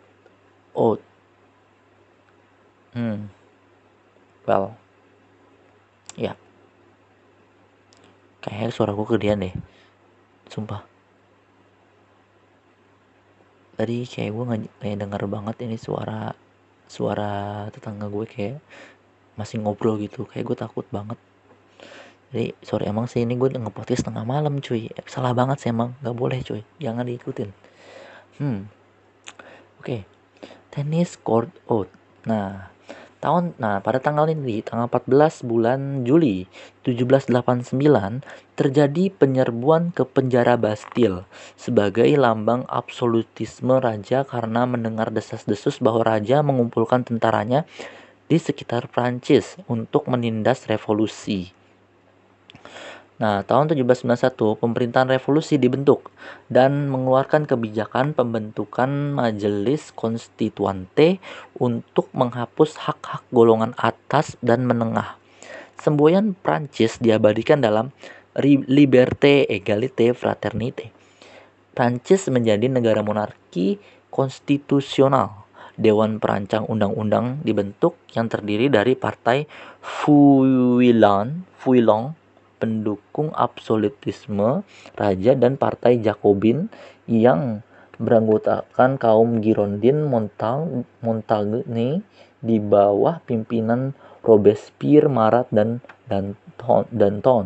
Oath 0.77 1.09
Hmm. 2.93 3.29
Well. 4.49 4.73
Ya. 6.17 6.33
Kayaknya 8.41 8.69
suara 8.73 8.91
gue 8.97 9.05
kegedean 9.05 9.45
deh. 9.45 9.55
Sumpah. 10.49 10.81
Tadi 13.80 14.04
kayak 14.04 14.32
gue 14.36 14.44
nggak 14.44 14.62
kayak 14.84 14.98
denger 15.08 15.24
banget 15.32 15.56
ini 15.63 15.80
suara 15.80 16.36
suara 16.84 17.63
tetangga 17.72 18.12
gue 18.12 18.28
kayak 18.28 18.60
masih 19.39 19.63
ngobrol 19.63 19.96
gitu. 20.04 20.28
Kayak 20.28 20.52
gue 20.52 20.58
takut 20.60 20.86
banget. 20.92 21.15
Jadi 22.36 22.52
sorry 22.60 22.92
emang 22.92 23.08
sih 23.08 23.24
ini 23.24 23.39
gue 23.39 23.56
ngepodcast 23.56 24.04
tengah 24.04 24.28
malam 24.28 24.60
cuy. 24.60 24.92
Salah 25.08 25.32
banget 25.32 25.63
sih 25.63 25.72
emang. 25.72 25.96
Gak 26.04 26.12
boleh 26.12 26.44
cuy. 26.44 26.68
Jangan 26.84 27.08
diikutin. 27.08 27.50
Hmm. 28.36 28.68
Oke. 29.80 29.88
Okay. 29.88 30.02
Tennis 30.70 31.15
court 31.15 31.50
out. 31.72 31.88
Nah, 32.28 32.70
tahun 33.19 33.55
nah 33.60 33.84
pada 33.84 33.99
tanggal 33.99 34.32
ini 34.32 34.63
tanggal 34.63 34.88
14 34.88 35.43
bulan 35.43 35.79
Juli 36.08 36.47
1789 36.88 37.75
terjadi 38.55 39.03
penyerbuan 39.12 39.91
ke 39.91 40.08
penjara 40.08 40.55
Bastille 40.55 41.27
sebagai 41.60 42.08
lambang 42.15 42.63
absolutisme 42.71 43.77
raja 43.77 44.23
karena 44.23 44.63
mendengar 44.63 45.12
desas-desus 45.12 45.84
bahwa 45.84 46.03
raja 46.17 46.39
mengumpulkan 46.39 47.03
tentaranya 47.03 47.67
di 48.29 48.38
sekitar 48.38 48.88
Prancis 48.88 49.58
untuk 49.65 50.05
menindas 50.05 50.69
revolusi. 50.69 51.59
Nah, 53.19 53.43
tahun 53.43 53.75
1791 53.75 54.63
pemerintahan 54.63 55.12
revolusi 55.12 55.60
dibentuk 55.60 56.08
dan 56.47 56.88
mengeluarkan 56.88 57.43
kebijakan 57.43 58.15
pembentukan 58.15 58.88
majelis 59.12 59.91
konstituante 59.91 61.19
untuk 61.60 62.08
menghapus 62.15 62.79
hak-hak 62.79 63.27
golongan 63.36 63.75
atas 63.75 64.39
dan 64.39 64.63
menengah. 64.63 65.19
Semboyan 65.75 66.32
Prancis 66.32 66.95
diabadikan 67.03 67.60
dalam 67.60 67.91
Liberté, 68.39 69.43
Égalité, 69.51 70.15
Fraternité. 70.15 70.95
Prancis 71.75 72.32
menjadi 72.32 72.71
negara 72.71 73.03
monarki 73.03 73.84
konstitusional. 74.08 75.43
Dewan 75.79 76.19
Perancang 76.19 76.67
Undang-Undang 76.67 77.43
dibentuk 77.43 77.95
yang 78.12 78.27
terdiri 78.27 78.67
dari 78.67 78.99
Partai 78.99 79.47
Fouillon, 79.79 81.47
Fouillon 81.55 82.19
pendukung 82.60 83.32
absolutisme 83.34 84.67
raja 85.00 85.32
dan 85.34 85.56
partai 85.56 86.04
Jacobin 86.04 86.67
yang 87.08 87.63
beranggotakan 88.00 88.95
kaum 88.95 89.39
Girondin 89.43 90.08
Montag 90.08 90.88
Montagne 91.04 92.04
di 92.39 92.58
bawah 92.60 93.19
pimpinan 93.28 93.91
Robespierre, 94.24 95.12
Marat 95.12 95.52
dan 95.52 95.84
Danton. 96.91 97.45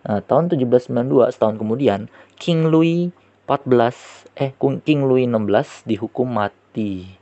Nah, 0.00 0.20
tahun 0.24 0.48
1792 0.54 1.34
setahun 1.34 1.56
kemudian 1.58 2.00
King 2.38 2.70
Louis 2.70 3.12
14 3.44 4.30
eh 4.38 4.54
King 4.56 5.10
Louis 5.10 5.26
16 5.26 5.90
dihukum 5.90 6.30
mati. 6.30 7.18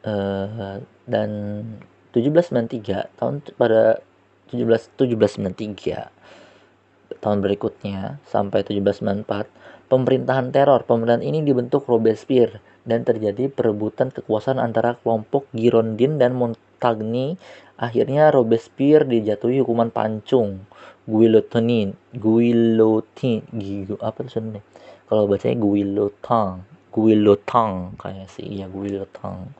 Uh, 0.00 0.80
dan 1.04 1.28
1793 2.12 3.18
tahun 3.18 3.34
pada 3.54 4.02
17 4.50 4.66
1793 4.98 6.10
tahun 7.22 7.38
berikutnya 7.42 8.22
sampai 8.26 8.62
1794 8.62 9.90
pemerintahan 9.90 10.54
teror. 10.54 10.86
Pemerintahan 10.86 11.26
ini 11.26 11.42
dibentuk 11.42 11.90
Robespierre 11.90 12.62
dan 12.86 13.02
terjadi 13.02 13.50
perebutan 13.50 14.14
kekuasaan 14.14 14.62
antara 14.62 14.94
kelompok 15.02 15.50
Girondin 15.50 16.22
dan 16.22 16.38
Montagne 16.38 17.34
akhirnya 17.76 18.30
Robespierre 18.30 19.04
dijatuhi 19.06 19.60
hukuman 19.60 19.90
pancung. 19.90 20.64
Guillotine 21.10 21.98
guillotine 22.14 23.42
apa 23.98 24.18
tulisannya 24.20 24.62
kalau 25.10 25.26
bacanya 25.26 25.58
guillotine 25.58 26.62
guillotine 26.94 27.98
kayak 27.98 28.30
sih 28.30 28.62
ya 28.62 28.70
guillotine 28.70 29.50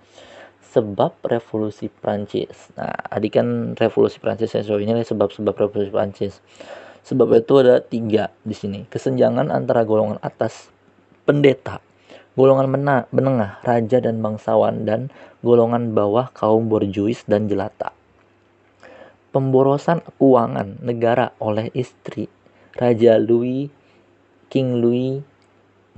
sebab 0.70 1.18
revolusi 1.26 1.90
Prancis. 1.90 2.70
Nah, 2.78 2.94
adik 3.10 3.42
kan 3.42 3.74
revolusi 3.74 4.22
Prancis 4.22 4.54
ya, 4.54 4.62
so 4.62 4.78
ini 4.78 4.94
sebab-sebab 5.02 5.54
revolusi 5.58 5.90
Prancis. 5.90 6.38
Sebab 7.02 7.34
itu 7.34 7.54
ada 7.58 7.82
tiga 7.82 8.30
di 8.46 8.54
sini. 8.54 8.86
Kesenjangan 8.86 9.50
antara 9.50 9.82
golongan 9.82 10.22
atas, 10.22 10.70
pendeta, 11.26 11.82
golongan 12.38 12.70
menengah, 13.10 13.58
raja 13.66 13.98
dan 13.98 14.22
bangsawan, 14.22 14.86
dan 14.86 15.10
golongan 15.42 15.90
bawah 15.90 16.30
kaum 16.30 16.70
borjuis 16.70 17.26
dan 17.26 17.50
jelata. 17.50 17.90
Pemborosan 19.30 20.02
keuangan 20.18 20.82
negara 20.82 21.30
oleh 21.38 21.70
istri 21.74 22.26
Raja 22.74 23.14
Louis, 23.18 23.70
King 24.50 24.82
Louis 24.82 25.22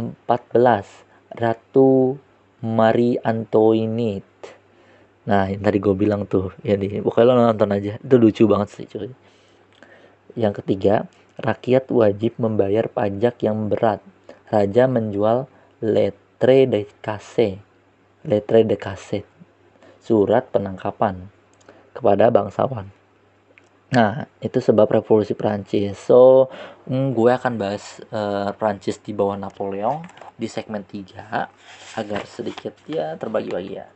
XIV, 0.01 0.89
Ratu 1.33 2.21
Marie 2.61 3.17
Antoinette, 3.25 4.62
Nah, 5.23 5.47
yang 5.47 5.63
tadi 5.63 5.79
gue 5.79 5.95
bilang 5.95 6.27
tuh, 6.27 6.51
ya 6.67 6.75
nih, 6.75 6.99
pokoknya 6.99 7.27
lo 7.31 7.35
nonton 7.47 7.71
aja. 7.71 7.95
Itu 8.03 8.19
lucu 8.19 8.43
banget 8.51 8.69
sih, 8.75 8.87
cuy. 8.91 9.11
Yang 10.35 10.63
ketiga, 10.63 11.07
rakyat 11.39 11.87
wajib 11.95 12.43
membayar 12.43 12.91
pajak 12.91 13.39
yang 13.47 13.71
berat. 13.71 14.03
Raja 14.51 14.91
menjual 14.91 15.47
lettre 15.79 16.67
de 16.67 16.91
casse, 16.99 17.63
lettre 18.27 18.67
de 18.67 18.75
casse, 18.75 19.23
surat 20.03 20.43
penangkapan 20.51 21.31
kepada 21.95 22.29
bangsawan. 22.35 22.91
Nah, 23.93 24.25
itu 24.41 24.59
sebab 24.59 24.89
revolusi 24.89 25.37
Prancis. 25.37 26.01
So, 26.01 26.49
mm, 26.89 27.13
gue 27.13 27.31
akan 27.31 27.61
bahas 27.61 28.01
uh, 28.11 28.51
Prancis 28.57 28.99
di 28.99 29.13
bawah 29.13 29.37
Napoleon 29.37 30.03
di 30.33 30.49
segmen 30.49 30.83
3 30.83 32.01
agar 32.01 32.25
sedikit 32.25 32.73
ya 32.89 33.15
terbagi-bagi 33.21 33.73
ya 33.77 33.87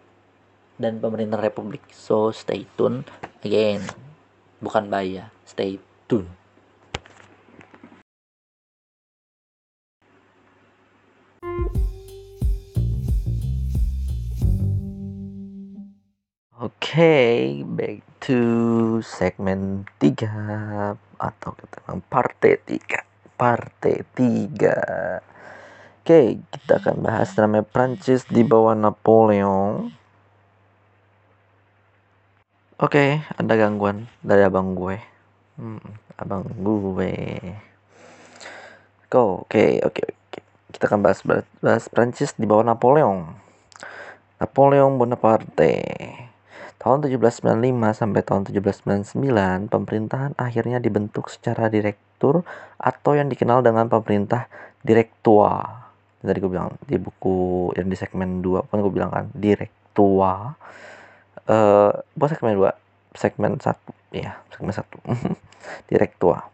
dan 0.76 1.00
pemerintah 1.00 1.40
republik. 1.40 1.84
So 1.92 2.32
stay 2.32 2.68
tune 2.76 3.04
again. 3.44 3.84
Bukan 4.60 4.88
ya, 5.04 5.32
stay 5.44 5.80
tune. 6.08 6.28
Oke, 16.56 17.60
back 17.68 18.00
to 18.24 18.40
segmen 19.04 19.84
3 20.00 20.96
atau 21.20 21.50
kita 21.52 21.84
bilang 21.84 22.00
parte 22.08 22.56
3. 22.64 23.04
Parte 23.36 24.08
3. 24.16 25.20
Oke, 26.00 26.40
kita 26.48 26.80
akan 26.80 27.04
bahas 27.04 27.36
namanya 27.36 27.66
Prancis 27.68 28.24
di 28.24 28.40
bawah 28.40 28.72
Napoleon. 28.72 29.92
Oke, 32.76 33.24
ada 33.40 33.56
gangguan 33.56 34.04
dari 34.20 34.44
abang 34.44 34.76
gue. 34.76 35.00
Hmm, 35.56 35.80
abang 36.20 36.44
gue. 36.60 37.40
Go, 39.08 39.48
oke, 39.48 39.80
oke, 39.80 40.02
oke. 40.04 40.38
Kita 40.76 40.84
akan 40.84 41.00
bahas 41.00 41.24
bahas 41.64 41.88
Prancis 41.88 42.36
di 42.36 42.44
bawah 42.44 42.68
Napoleon. 42.68 43.32
Napoleon 44.36 45.00
Bonaparte. 45.00 45.72
Tahun 46.76 47.00
1795 47.00 47.96
sampai 47.96 48.20
tahun 48.20 48.44
1799, 48.44 49.72
pemerintahan 49.72 50.36
akhirnya 50.36 50.76
dibentuk 50.76 51.32
secara 51.32 51.72
direktur 51.72 52.44
atau 52.76 53.16
yang 53.16 53.32
dikenal 53.32 53.64
dengan 53.64 53.88
pemerintah 53.88 54.52
direktua. 54.84 55.64
Tadi 56.20 56.38
gue 56.44 56.50
bilang 56.52 56.76
di 56.84 57.00
buku 57.00 57.72
yang 57.72 57.88
di 57.88 57.96
segmen 57.96 58.44
2 58.44 58.68
kan 58.68 58.84
gue 58.84 58.92
bilang 58.92 59.08
kan 59.08 59.32
direktua. 59.32 60.52
Eh, 61.46 61.92
buat 62.18 62.30
segmen 62.34 62.58
2, 62.58 62.74
segmen 63.14 63.54
1 63.62 63.78
ya, 64.10 64.42
segmen 64.50 64.74
1. 64.74 64.82
direktua. 65.90 66.50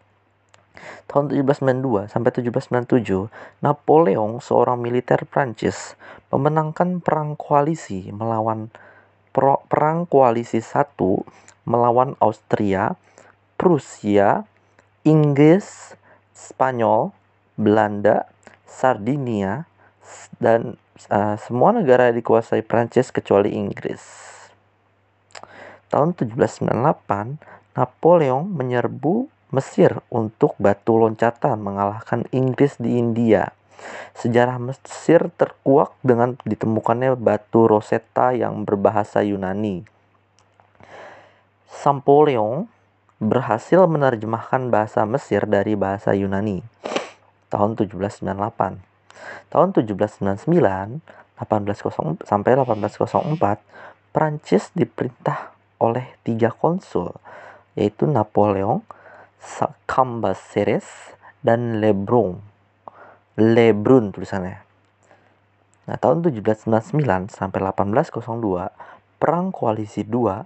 Tahun 1.09 1.33
1792 1.33 2.13
sampai 2.13 2.29
1797, 2.29 3.33
Napoleon, 3.65 4.37
seorang 4.37 4.77
militer 4.77 5.25
Prancis, 5.25 5.97
memenangkan 6.29 7.01
perang 7.01 7.33
koalisi 7.33 8.13
melawan 8.13 8.69
perang 9.65 10.05
koalisi 10.05 10.61
satu 10.61 11.25
melawan 11.65 12.13
Austria, 12.21 12.93
Prusia, 13.57 14.45
Inggris, 15.01 15.97
Spanyol, 16.37 17.09
Belanda, 17.57 18.29
Sardinia, 18.69 19.65
dan 20.37 20.77
uh, 21.09 21.35
semua 21.41 21.73
negara 21.73 22.13
dikuasai 22.13 22.61
Prancis 22.61 23.09
kecuali 23.09 23.57
Inggris. 23.57 24.32
Tahun 25.93 26.17
1798, 26.17 27.77
Napoleon 27.77 28.49
menyerbu 28.49 29.29
Mesir 29.53 30.01
untuk 30.09 30.57
batu 30.57 30.97
loncatan 30.97 31.61
mengalahkan 31.61 32.25
Inggris 32.33 32.81
di 32.81 32.97
India. 32.97 33.53
Sejarah 34.17 34.57
Mesir 34.57 35.29
terkuak 35.37 35.93
dengan 36.01 36.33
ditemukannya 36.41 37.13
batu 37.13 37.69
Rosetta 37.69 38.33
yang 38.33 38.65
berbahasa 38.65 39.21
Yunani. 39.21 39.85
Sampoleon 41.69 42.65
berhasil 43.21 43.85
menerjemahkan 43.85 44.73
bahasa 44.73 45.05
Mesir 45.05 45.45
dari 45.45 45.77
bahasa 45.77 46.17
Yunani 46.17 46.65
tahun 47.53 47.77
1798. 47.77 48.81
Tahun 49.53 49.67
1799 49.77 50.49
1800 51.37 52.25
sampai 52.25 52.57
1804 52.57 53.61
Prancis 54.09 54.73
diperintah 54.73 55.52
oleh 55.83 56.07
tiga 56.23 56.55
konsul 56.55 57.11
yaitu 57.75 58.07
Napoleon, 58.07 58.79
Cambaceres, 59.83 60.87
dan 61.43 61.83
Lebrun 61.83 62.53
Lebrun 63.33 64.13
tulisannya. 64.13 64.61
Nah, 65.89 65.97
tahun 65.97 66.21
1799 66.21 67.33
sampai 67.33 67.59
1802, 67.65 68.69
Perang 69.17 69.49
Koalisi 69.49 70.05
II, 70.05 70.45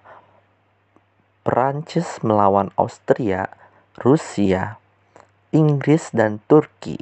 Perancis 1.43 2.23
melawan 2.23 2.71
Austria, 2.80 3.52
Rusia, 4.00 4.80
Inggris, 5.52 6.15
dan 6.15 6.39
Turki 6.47 6.95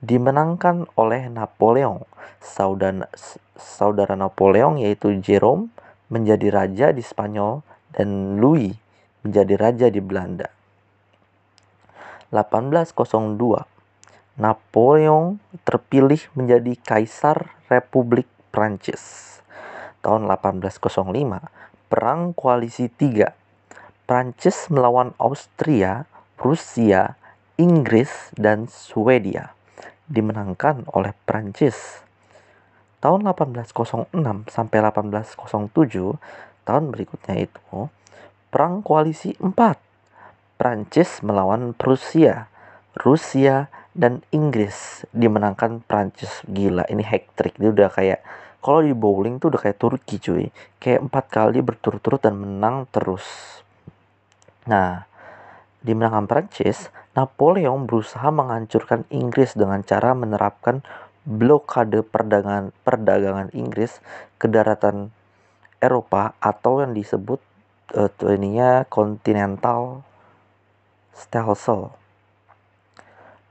dimenangkan 0.00 0.88
oleh 0.96 1.28
Napoleon. 1.28 2.00
Saudara, 2.40 3.12
saudara 3.60 4.16
Napoleon 4.16 4.80
yaitu 4.80 5.12
Jerome 5.20 5.68
menjadi 6.08 6.48
raja 6.48 6.86
di 6.96 7.04
Spanyol 7.04 7.60
dan 7.96 8.38
Louis 8.38 8.76
menjadi 9.24 9.54
raja 9.56 9.86
di 9.88 9.98
Belanda. 9.98 10.52
1802 12.30 13.66
Napoleon 14.36 15.40
terpilih 15.64 16.20
menjadi 16.36 16.76
Kaisar 16.76 17.56
Republik 17.72 18.28
Prancis. 18.52 19.40
Tahun 20.04 20.28
1805, 20.28 21.88
Perang 21.88 22.36
Koalisi 22.36 22.92
III. 22.92 23.32
Prancis 24.04 24.68
melawan 24.68 25.16
Austria, 25.16 26.04
Rusia, 26.36 27.16
Inggris, 27.56 28.30
dan 28.36 28.68
Swedia 28.68 29.56
dimenangkan 30.06 30.86
oleh 30.92 31.16
Prancis. 31.26 32.04
Tahun 33.02 33.24
1806 33.24 34.12
sampai 34.52 34.78
1807, 34.84 36.20
tahun 36.66 36.90
berikutnya 36.90 37.46
itu, 37.46 37.86
Perang 38.50 38.82
Koalisi 38.82 39.38
IV. 39.38 39.78
Prancis 40.56 41.20
melawan 41.20 41.76
Prusia, 41.76 42.48
Rusia, 42.96 43.68
dan 43.96 44.20
Inggris 44.32 45.08
dimenangkan 45.12 45.80
Prancis 45.84 46.44
gila 46.44 46.84
ini 46.92 47.00
hack 47.00 47.32
trick 47.32 47.56
dia 47.56 47.72
udah 47.72 47.88
kayak 47.88 48.20
kalau 48.60 48.82
di 48.82 48.92
bowling 48.92 49.38
tuh 49.38 49.54
udah 49.54 49.62
kayak 49.62 49.78
Turki 49.78 50.18
cuy. 50.18 50.50
Kayak 50.82 51.06
empat 51.06 51.24
kali 51.30 51.62
berturut-turut 51.62 52.18
dan 52.18 52.34
menang 52.34 52.90
terus. 52.90 53.22
Nah 54.66 55.06
di 55.78 55.94
menangkan 55.94 56.26
Prancis 56.26 56.90
Napoleon 57.14 57.86
berusaha 57.86 58.26
menghancurkan 58.28 59.06
Inggris 59.14 59.54
dengan 59.54 59.86
cara 59.86 60.18
menerapkan 60.18 60.82
blokade 61.22 62.02
perdagangan 62.02 62.74
perdagangan 62.82 63.54
Inggris 63.54 64.02
ke 64.36 64.50
daratan 64.50 65.14
Eropa 65.78 66.36
atau 66.38 66.80
yang 66.84 66.96
disebut 66.96 67.40
uh, 67.94 68.10
ininya 68.32 68.84
Continental 68.88 70.02
Stelsel 71.16 71.92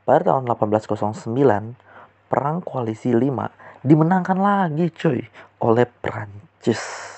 pada 0.05 0.37
tahun 0.37 0.45
1809, 0.45 2.29
Perang 2.29 2.61
Koalisi 2.61 3.09
5 3.09 3.81
dimenangkan 3.81 4.37
lagi 4.37 4.93
cuy 4.93 5.25
oleh 5.65 5.89
Prancis. 5.89 7.09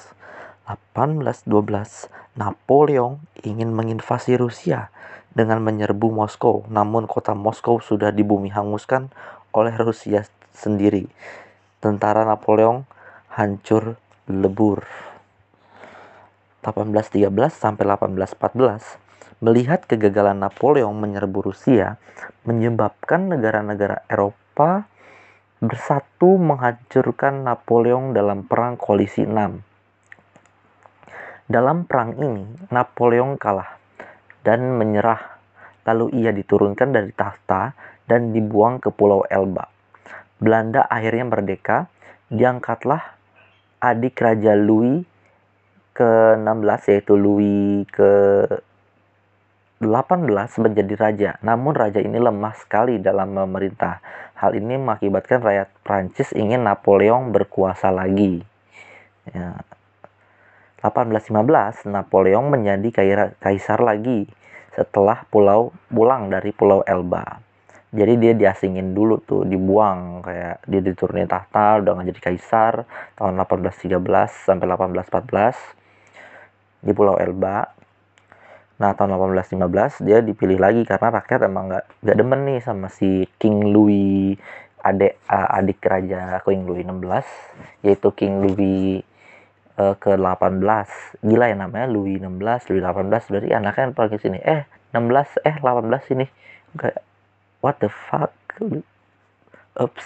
1812, 0.87 2.07
Napoleon 2.39 3.19
ingin 3.43 3.75
menginvasi 3.75 4.39
Rusia 4.39 4.87
dengan 5.35 5.59
menyerbu 5.59 6.15
Moskow, 6.15 6.63
namun 6.71 7.11
kota 7.11 7.35
Moskow 7.35 7.83
sudah 7.83 8.15
dibumi 8.15 8.47
hanguskan 8.55 9.11
oleh 9.51 9.75
Rusia 9.75 10.23
sendiri. 10.55 11.11
Tentara 11.83 12.23
Napoleon 12.23 12.87
hancur 13.35 13.99
lebur. 14.27 14.83
1813 16.67 17.31
sampai 17.51 17.83
1814 17.87 19.07
Melihat 19.37 19.85
kegagalan 19.85 20.41
Napoleon 20.41 20.97
menyerbu 20.97 21.53
Rusia, 21.53 22.01
menyebabkan 22.41 23.29
negara-negara 23.29 24.01
Eropa 24.09 24.89
bersatu 25.61 26.41
menghancurkan 26.41 27.45
Napoleon 27.45 28.17
dalam 28.17 28.49
Perang 28.49 28.81
Koalisi 28.81 29.29
6. 29.29 29.61
Dalam 31.45 31.85
perang 31.85 32.17
ini, 32.17 32.49
Napoleon 32.73 33.37
kalah 33.37 33.77
dan 34.41 34.73
menyerah. 34.73 35.37
Lalu 35.85 36.17
ia 36.17 36.33
diturunkan 36.33 36.89
dari 36.89 37.13
tahta 37.13 37.77
dan 38.09 38.33
dibuang 38.33 38.81
ke 38.81 38.89
Pulau 38.89 39.21
Elba. 39.29 39.69
Belanda 40.41 40.83
akhirnya 40.89 41.29
merdeka, 41.29 41.87
diangkatlah 42.33 43.16
adik 43.77 44.17
Raja 44.17 44.57
Louis 44.57 45.05
ke-16 45.97 46.81
yaitu 46.93 47.13
Louis 47.17 47.85
ke 47.89 48.11
18 49.77 50.29
menjadi 50.57 50.93
raja, 50.97 51.31
namun 51.45 51.77
raja 51.77 52.01
ini 52.01 52.17
lemah 52.17 52.57
sekali 52.57 52.97
dalam 52.97 53.29
memerintah. 53.29 54.01
Hal 54.33 54.57
ini 54.57 54.73
mengakibatkan 54.73 55.37
rakyat 55.41 55.69
Prancis 55.85 56.33
ingin 56.33 56.65
Napoleon 56.65 57.29
berkuasa 57.29 57.93
lagi. 57.93 58.41
Ya. 59.29 59.61
1815 60.81 61.89
Napoleon 61.89 62.49
menjadi 62.49 62.89
kaisar 63.37 63.81
lagi 63.81 64.29
setelah 64.73 65.25
pulau 65.29 65.73
pulang 65.89 66.29
dari 66.29 66.53
Pulau 66.53 66.85
Elba. 66.85 67.41
Jadi 67.87 68.19
dia 68.19 68.35
diasingin 68.35 68.91
dulu 68.91 69.23
tuh, 69.23 69.47
dibuang 69.47 70.19
kayak 70.19 70.59
dia 70.67 70.83
diturunin 70.83 71.23
tahta 71.23 71.79
udah 71.79 71.95
nggak 71.95 72.07
jadi 72.11 72.21
kaisar 72.31 72.83
tahun 73.15 73.39
1813 73.39 73.95
sampai 74.27 74.67
1814 74.67 76.83
di 76.83 76.91
Pulau 76.91 77.15
Elba. 77.15 77.71
Nah 78.77 78.91
tahun 78.91 79.15
1815 79.39 80.03
dia 80.03 80.19
dipilih 80.19 80.59
lagi 80.59 80.83
karena 80.83 81.15
rakyat 81.15 81.47
emang 81.47 81.71
nggak 81.71 81.85
nggak 82.03 82.17
demen 82.19 82.39
nih 82.43 82.59
sama 82.59 82.91
si 82.91 83.23
King 83.39 83.71
Louis 83.71 84.35
adik 84.83 85.17
uh, 85.31 85.57
adik 85.57 85.81
raja 85.81 86.37
King 86.45 86.69
Louis 86.69 86.85
16 86.85 87.87
yaitu 87.87 88.07
King 88.13 88.45
Louis 88.45 89.01
uh, 89.81 89.97
ke 89.97 90.13
18 90.13 90.61
gila 91.25 91.45
ya 91.49 91.55
namanya 91.57 91.89
Louis 91.89 92.21
16 92.21 92.69
Louis 92.69 92.83
18 92.83 93.09
berarti 93.09 93.49
anaknya 93.49 93.95
paling 93.95 94.21
sini 94.21 94.37
eh 94.43 94.67
16 94.93 95.41
eh 95.47 95.55
18 95.57 96.13
ini. 96.13 96.27
Kayak 96.77 97.01
what 97.61 97.79
the 97.81 97.89
fuck 97.89 98.33
ups 99.77 100.05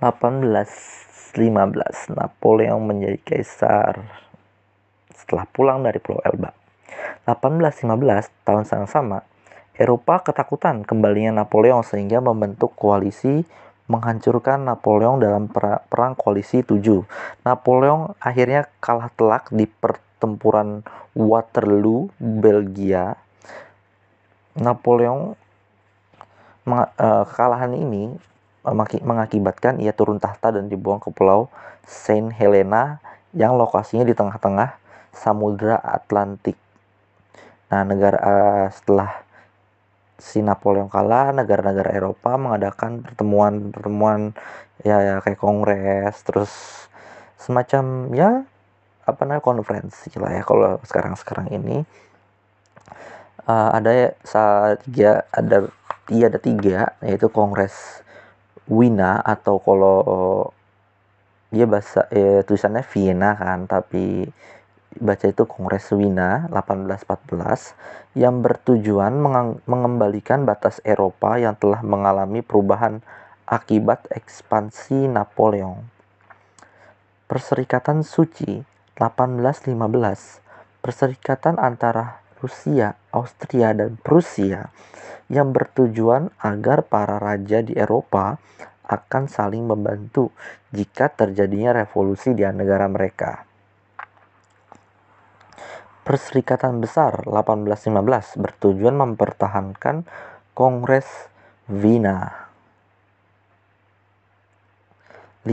1815 0.00 2.12
Napoleon 2.18 2.80
menjadi 2.84 3.18
kaisar 3.24 4.04
setelah 5.12 5.46
pulang 5.48 5.82
dari 5.84 5.98
Pulau 6.00 6.20
Elba 6.24 6.52
1815 7.28 8.30
tahun 8.44 8.64
yang 8.64 8.88
sama 8.88 9.20
Eropa 9.76 10.24
ketakutan 10.24 10.88
kembalinya 10.88 11.44
Napoleon 11.44 11.84
sehingga 11.84 12.24
membentuk 12.24 12.72
koalisi 12.80 13.44
menghancurkan 13.86 14.66
Napoleon 14.66 15.22
dalam 15.22 15.46
perang 15.52 16.18
koalisi 16.18 16.64
7. 16.64 16.82
Napoleon 17.46 18.16
akhirnya 18.18 18.66
kalah 18.82 19.12
telak 19.14 19.46
di 19.54 19.68
pertempuran 19.68 20.82
Waterloo, 21.14 22.10
Belgia. 22.18 23.14
Napoleon 24.56 25.36
uh, 26.66 27.24
kekalahan 27.28 27.72
ini 27.76 28.16
mengakibatkan 29.06 29.78
ia 29.78 29.94
turun 29.94 30.18
tahta 30.18 30.50
dan 30.50 30.66
dibuang 30.66 30.98
ke 30.98 31.14
pulau 31.14 31.46
Saint 31.86 32.34
Helena 32.34 32.98
yang 33.30 33.54
lokasinya 33.54 34.02
di 34.02 34.16
tengah-tengah 34.16 34.74
Samudra 35.14 35.78
Atlantik. 35.78 36.58
Nah, 37.70 37.86
negara 37.86 38.18
uh, 38.18 38.66
setelah 38.74 39.22
si 40.18 40.40
Napoleon 40.42 40.88
kalah, 40.88 41.30
negara-negara 41.30 41.92
Eropa 41.92 42.34
mengadakan 42.40 43.04
pertemuan-pertemuan 43.04 44.34
ya, 44.82 44.98
ya 45.04 45.14
kayak 45.22 45.38
kongres, 45.38 46.16
terus 46.24 46.52
semacam 47.36 47.84
ya 48.16 48.30
apa 49.06 49.22
namanya 49.22 49.44
konferensi 49.44 50.10
lah 50.18 50.34
ya 50.34 50.42
kalau 50.42 50.82
sekarang-sekarang 50.82 51.54
ini 51.54 51.86
uh, 53.46 53.70
ada 53.74 53.90
ya 53.94 54.08
saat 54.26 54.82
tiga 54.86 55.24
ada 55.32 55.70
iya 56.10 56.26
ada 56.30 56.38
tiga 56.38 56.94
yaitu 57.02 57.30
kongres 57.30 58.02
Wina 58.66 59.22
atau 59.22 59.62
kalau 59.62 60.02
dia 61.54 61.64
bahasa 61.70 62.10
eh, 62.10 62.42
tulisannya 62.42 62.82
Vienna 62.82 63.38
kan 63.38 63.70
tapi 63.70 64.26
baca 64.98 65.26
itu 65.28 65.44
Kongres 65.44 65.92
Wina 65.92 66.48
1814 66.50 68.18
yang 68.18 68.40
bertujuan 68.40 69.12
mengembalikan 69.68 70.48
batas 70.48 70.80
Eropa 70.82 71.36
yang 71.36 71.54
telah 71.54 71.84
mengalami 71.84 72.40
perubahan 72.40 73.04
akibat 73.44 74.08
ekspansi 74.08 75.06
Napoleon. 75.06 75.84
Perserikatan 77.28 78.06
Suci 78.06 78.62
1815 78.96 79.76
Perserikatan 80.80 81.58
antara 81.58 82.25
Rusia, 82.40 82.96
Austria, 83.12 83.72
dan 83.72 83.96
Prusia 84.00 84.68
yang 85.26 85.50
bertujuan 85.50 86.30
agar 86.38 86.86
para 86.86 87.18
raja 87.18 87.64
di 87.64 87.74
Eropa 87.74 88.38
akan 88.86 89.26
saling 89.26 89.66
membantu 89.66 90.30
jika 90.70 91.10
terjadinya 91.10 91.74
revolusi 91.74 92.36
di 92.36 92.46
negara 92.46 92.86
mereka. 92.86 93.42
Perserikatan 96.06 96.78
Besar 96.78 97.26
1815 97.26 98.38
bertujuan 98.38 98.94
mempertahankan 98.94 100.06
Kongres 100.54 101.26
Wina. 101.66 102.46
5, 105.42 105.50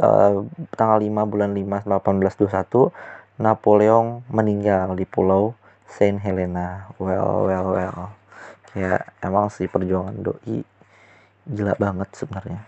uh, 0.00 0.44
tanggal 0.76 0.98
5 1.00 1.32
bulan 1.32 1.50
5 1.56 1.88
1821 1.88 3.40
Napoleon 3.40 4.24
meninggal 4.28 4.96
di 4.96 5.08
pulau 5.08 5.56
Saint 5.88 6.18
Helena. 6.20 6.90
Well, 6.96 7.48
well, 7.48 7.66
well. 7.72 8.00
Ya, 8.74 8.98
emang 9.22 9.52
sih 9.52 9.70
perjuangan 9.70 10.18
doi 10.18 10.66
gila 11.44 11.76
banget 11.76 12.08
sebenarnya. 12.16 12.64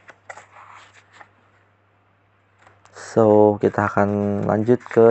So, 2.93 3.57
kita 3.57 3.89
akan 3.89 4.45
lanjut 4.45 4.81
ke 4.85 5.11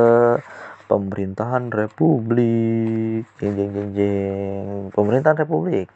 pemerintahan 0.86 1.74
republik 1.74 3.26
jeng 3.42 3.58
jeng 3.58 3.72
jeng 3.74 3.90
jeng 3.98 4.66
pemerintahan 4.94 5.42
republik 5.42 5.90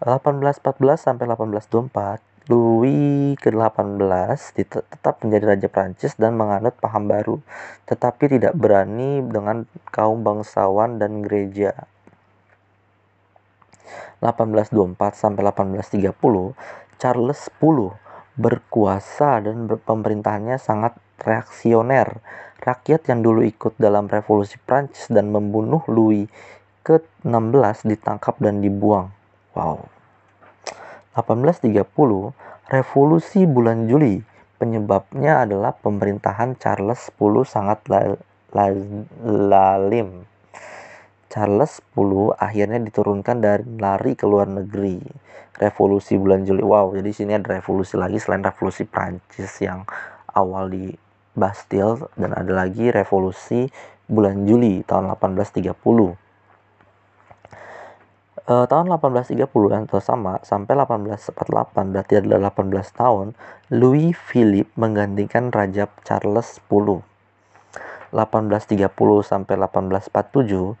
1814 0.00 0.96
sampai 0.96 1.28
1824 1.28 2.31
Louis 2.52 3.32
ke-18 3.40 4.36
tetap 4.60 5.24
menjadi 5.24 5.56
raja 5.56 5.68
Prancis 5.72 6.12
dan 6.20 6.36
menganut 6.36 6.76
paham 6.76 7.08
baru 7.08 7.40
tetapi 7.88 8.36
tidak 8.36 8.52
berani 8.52 9.24
dengan 9.24 9.64
kaum 9.88 10.20
bangsawan 10.20 11.00
dan 11.00 11.24
gereja 11.24 11.88
1824 14.20 15.16
sampai 15.16 15.48
1830 15.48 16.12
Charles 17.00 17.48
X 17.48 17.76
berkuasa 18.36 19.40
dan 19.40 19.64
pemerintahannya 19.64 20.60
sangat 20.60 20.92
reaksioner 21.24 22.20
Rakyat 22.62 23.10
yang 23.10 23.26
dulu 23.26 23.42
ikut 23.42 23.74
dalam 23.74 24.06
revolusi 24.06 24.54
Prancis 24.54 25.10
dan 25.10 25.34
membunuh 25.34 25.82
Louis 25.90 26.30
ke-16 26.86 27.90
ditangkap 27.90 28.38
dan 28.38 28.62
dibuang. 28.62 29.10
Wow. 29.58 29.90
1830, 31.12 32.32
revolusi 32.72 33.44
bulan 33.44 33.84
Juli. 33.84 34.24
Penyebabnya 34.56 35.42
adalah 35.42 35.74
pemerintahan 35.74 36.54
Charles 36.56 37.10
X 37.10 37.36
sangat 37.44 37.84
lalim. 39.26 40.24
Charles 41.32 41.80
X 41.82 42.12
akhirnya 42.36 42.78
diturunkan 42.80 43.40
dari 43.40 43.64
lari 43.80 44.12
ke 44.14 44.24
luar 44.28 44.48
negeri. 44.48 45.00
Revolusi 45.58 46.16
bulan 46.16 46.48
Juli. 46.48 46.64
Wow, 46.64 46.96
jadi 46.96 47.10
sini 47.12 47.36
ada 47.36 47.60
revolusi 47.60 47.96
lagi 48.00 48.16
selain 48.16 48.40
revolusi 48.40 48.88
Prancis 48.88 49.52
yang 49.60 49.84
awal 50.32 50.72
di 50.72 50.96
Bastille 51.32 52.08
dan 52.16 52.36
ada 52.36 52.52
lagi 52.52 52.92
revolusi 52.92 53.68
bulan 54.08 54.44
Juli 54.44 54.84
tahun 54.84 55.12
1830. 55.16 56.21
Eh, 58.42 58.66
tahun 58.66 58.90
1830 58.90 59.70
yang 59.70 59.86
sama 60.02 60.42
sampai 60.42 60.74
1848 60.74 61.94
berarti 61.94 62.18
adalah 62.18 62.50
18 62.50 62.90
tahun 62.90 63.38
Louis 63.70 64.10
Philippe 64.18 64.74
menggantikan 64.74 65.54
Raja 65.54 65.86
Charles 66.02 66.58
X. 66.58 66.70
1830 68.10 69.22
sampai 69.22 69.54
1847 69.56 70.74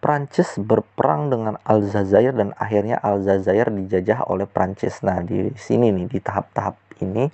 Prancis 0.00 0.56
berperang 0.56 1.28
dengan 1.28 1.60
Aljazair 1.68 2.32
dan 2.32 2.56
akhirnya 2.56 2.96
Aljazair 3.04 3.68
dijajah 3.68 4.24
oleh 4.32 4.48
Prancis. 4.48 5.04
Nah, 5.04 5.20
di 5.20 5.52
sini 5.60 5.92
nih 5.92 6.08
di 6.08 6.18
tahap-tahap 6.24 6.80
ini 7.04 7.28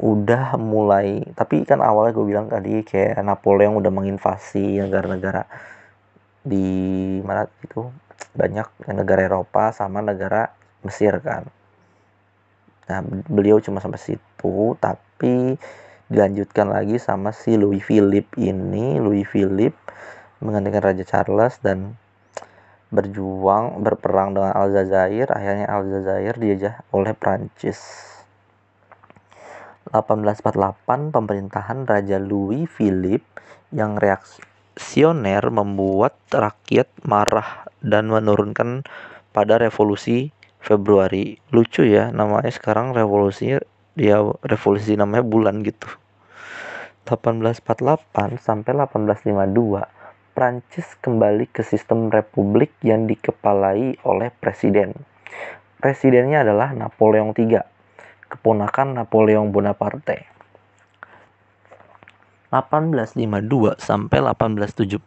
udah 0.00 0.56
mulai 0.56 1.20
tapi 1.36 1.68
kan 1.68 1.84
awalnya 1.84 2.16
gue 2.16 2.24
bilang 2.24 2.48
tadi 2.48 2.80
kayak 2.80 3.20
Napoleon 3.20 3.76
udah 3.76 3.92
menginvasi 3.92 4.80
negara-negara 4.80 5.44
di 6.42 7.20
mana 7.22 7.46
itu 7.60 7.86
banyak 8.32 8.68
negara 8.90 9.26
Eropa 9.26 9.74
sama 9.74 10.00
negara 10.00 10.54
Mesir 10.82 11.18
kan. 11.22 11.46
Nah 12.90 13.00
beliau 13.30 13.62
cuma 13.62 13.78
sampai 13.78 14.00
situ 14.00 14.74
tapi 14.82 15.56
dilanjutkan 16.12 16.68
lagi 16.68 17.00
sama 17.00 17.30
si 17.32 17.54
Louis 17.56 17.80
Philippe 17.80 18.36
ini. 18.36 18.98
Louis 18.98 19.24
Philippe 19.24 19.78
menggantikan 20.42 20.82
Raja 20.82 21.04
Charles 21.06 21.56
dan 21.62 21.96
berjuang 22.92 23.80
berperang 23.80 24.36
dengan 24.36 24.52
Aljazair. 24.52 25.32
Akhirnya 25.32 25.66
Aljazair 25.70 26.36
dijajah 26.36 26.84
oleh 26.92 27.16
Prancis. 27.16 27.80
1848 29.92 31.12
pemerintahan 31.12 31.84
Raja 31.84 32.16
Louis 32.16 32.64
Philippe 32.68 33.28
yang 33.72 33.96
reaksioner 33.96 35.48
membuat 35.48 36.16
rakyat 36.28 36.88
marah 37.04 37.71
dan 37.82 38.08
menurunkan 38.08 38.86
pada 39.34 39.58
revolusi 39.58 40.30
Februari. 40.62 41.36
Lucu 41.50 41.82
ya 41.82 42.14
namanya 42.14 42.48
sekarang 42.48 42.94
revolusi 42.94 43.58
dia 43.98 44.18
revolusi 44.46 44.96
namanya 44.96 45.26
bulan 45.26 45.60
gitu. 45.66 45.90
1848 47.04 48.38
sampai 48.38 48.72
1852 48.72 50.32
Prancis 50.32 50.88
kembali 51.04 51.50
ke 51.52 51.60
sistem 51.60 52.08
republik 52.08 52.72
yang 52.80 53.04
dikepalai 53.04 54.00
oleh 54.06 54.32
presiden. 54.32 54.96
Presidennya 55.82 56.40
adalah 56.40 56.72
Napoleon 56.72 57.36
III 57.36 57.60
keponakan 58.32 58.96
Napoleon 58.96 59.52
Bonaparte. 59.52 60.31
1852 62.52 63.80
sampai 63.80 64.20
1870, 64.20 65.00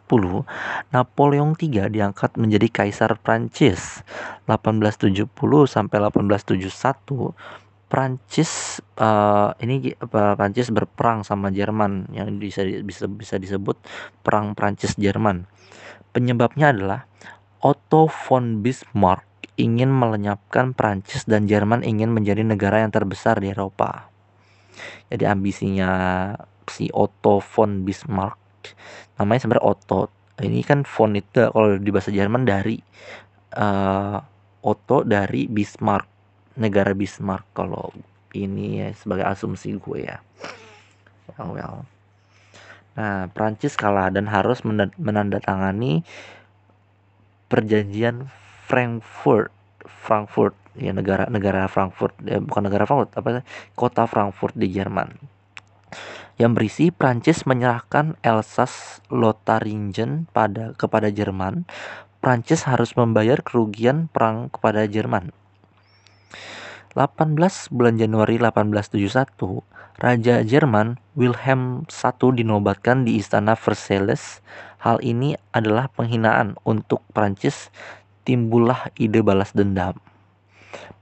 Napoleon 0.90 1.54
III 1.54 1.86
diangkat 1.94 2.34
menjadi 2.34 2.66
kaisar 2.82 3.14
Prancis. 3.22 4.02
1870 4.50 5.30
sampai 5.70 5.96
1871, 6.02 7.38
Prancis 7.86 8.82
uh, 8.98 9.54
ini 9.62 9.94
apa 9.94 10.34
Prancis 10.34 10.74
berperang 10.74 11.22
sama 11.22 11.54
Jerman 11.54 12.10
yang 12.10 12.34
bisa 12.34 12.66
bisa 12.82 13.06
bisa 13.06 13.38
disebut 13.38 13.78
perang 14.26 14.58
Prancis 14.58 14.98
Jerman. 14.98 15.46
Penyebabnya 16.10 16.74
adalah 16.74 17.06
Otto 17.62 18.10
von 18.10 18.66
Bismarck 18.66 19.22
ingin 19.54 19.88
melenyapkan 19.88 20.74
Prancis 20.74 21.24
dan 21.30 21.46
Jerman 21.46 21.86
ingin 21.86 22.10
menjadi 22.10 22.42
negara 22.42 22.82
yang 22.82 22.90
terbesar 22.90 23.38
di 23.38 23.54
Eropa. 23.54 24.10
Jadi 25.08 25.24
ambisinya 25.24 25.90
si 26.70 26.90
Otto 26.92 27.38
von 27.40 27.86
Bismarck. 27.86 28.38
Namanya 29.18 29.40
sebenarnya 29.46 29.66
Otto. 29.66 30.00
Ini 30.36 30.60
kan 30.68 30.84
von 30.84 31.16
itu 31.16 31.48
kalau 31.48 31.80
di 31.80 31.88
bahasa 31.88 32.12
Jerman 32.12 32.44
dari 32.44 32.76
uh, 33.56 34.20
Otto 34.60 35.06
dari 35.06 35.48
Bismarck 35.48 36.04
negara 36.56 36.92
Bismarck 36.92 37.44
kalau 37.56 37.92
ini 38.36 38.84
ya 38.84 38.88
sebagai 38.92 39.24
asumsi 39.24 39.76
gue 39.80 40.04
ya. 40.04 40.20
Well 41.32 41.56
well. 41.56 41.76
Nah 42.96 43.28
Prancis 43.32 43.76
kalah 43.76 44.12
dan 44.12 44.28
harus 44.28 44.60
menandatangani 45.00 46.04
perjanjian 47.48 48.28
Frankfurt 48.68 49.52
Frankfurt. 49.86 50.56
Ya 50.76 50.92
negara 50.92 51.24
negara 51.32 51.64
Frankfurt 51.72 52.12
ya, 52.20 52.36
bukan 52.36 52.68
negara 52.68 52.84
Frankfurt 52.84 53.16
apa 53.16 53.40
kota 53.72 54.04
Frankfurt 54.04 54.52
di 54.52 54.68
Jerman 54.68 55.16
yang 56.36 56.52
berisi 56.52 56.92
Prancis 56.92 57.48
menyerahkan 57.48 58.20
Elsass 58.20 59.04
Lotharingen 59.08 60.28
pada 60.32 60.76
kepada 60.76 61.08
Jerman 61.08 61.64
Prancis 62.20 62.68
harus 62.68 62.96
membayar 62.96 63.40
kerugian 63.40 64.12
perang 64.12 64.52
kepada 64.52 64.84
Jerman 64.84 65.32
18 66.96 67.28
bulan 67.76 68.00
Januari 68.00 68.40
1871, 68.40 69.60
Raja 70.00 70.40
Jerman 70.40 70.96
Wilhelm 71.12 71.84
I 71.84 72.28
dinobatkan 72.40 73.04
di 73.04 73.20
Istana 73.20 73.52
Versailles. 73.52 74.40
Hal 74.80 75.04
ini 75.04 75.36
adalah 75.52 75.92
penghinaan 75.92 76.56
untuk 76.64 77.04
Prancis. 77.12 77.68
Timbullah 78.24 78.88
ide 78.96 79.20
balas 79.20 79.52
dendam. 79.52 80.00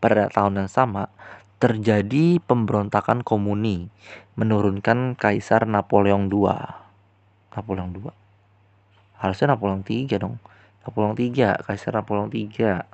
Pada 0.03 0.26
tahun 0.35 0.66
yang 0.66 0.70
sama, 0.74 1.14
terjadi 1.62 2.42
pemberontakan 2.42 3.22
komuni 3.22 3.88
menurunkan 4.34 5.14
Kaisar 5.14 5.64
Napoleon 5.64 6.26
II. 6.26 6.50
Napoleon 7.55 7.90
II. 7.94 8.11
Harusnya 9.18 9.55
Napoleon 9.55 9.86
III 9.86 10.18
dong. 10.18 10.36
Napoleon 10.84 11.14
III, 11.16 11.64
Kaisar 11.64 11.96
Napoleon 11.96 12.28
III 12.28 12.84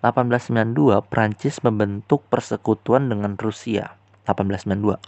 1892 0.00 1.04
Prancis 1.06 1.60
membentuk 1.60 2.24
persekutuan 2.32 3.08
dengan 3.08 3.36
Rusia. 3.36 3.96
1892. 4.24 4.98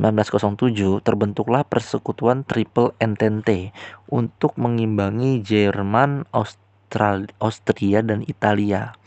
1907 0.00 1.04
terbentuklah 1.04 1.62
persekutuan 1.62 2.42
Triple 2.42 2.92
Entente 2.98 3.70
untuk 4.10 4.58
mengimbangi 4.58 5.40
Jerman, 5.40 6.26
Austral 6.34 7.30
Austria 7.38 8.02
dan 8.02 8.26
Italia. 8.26 8.98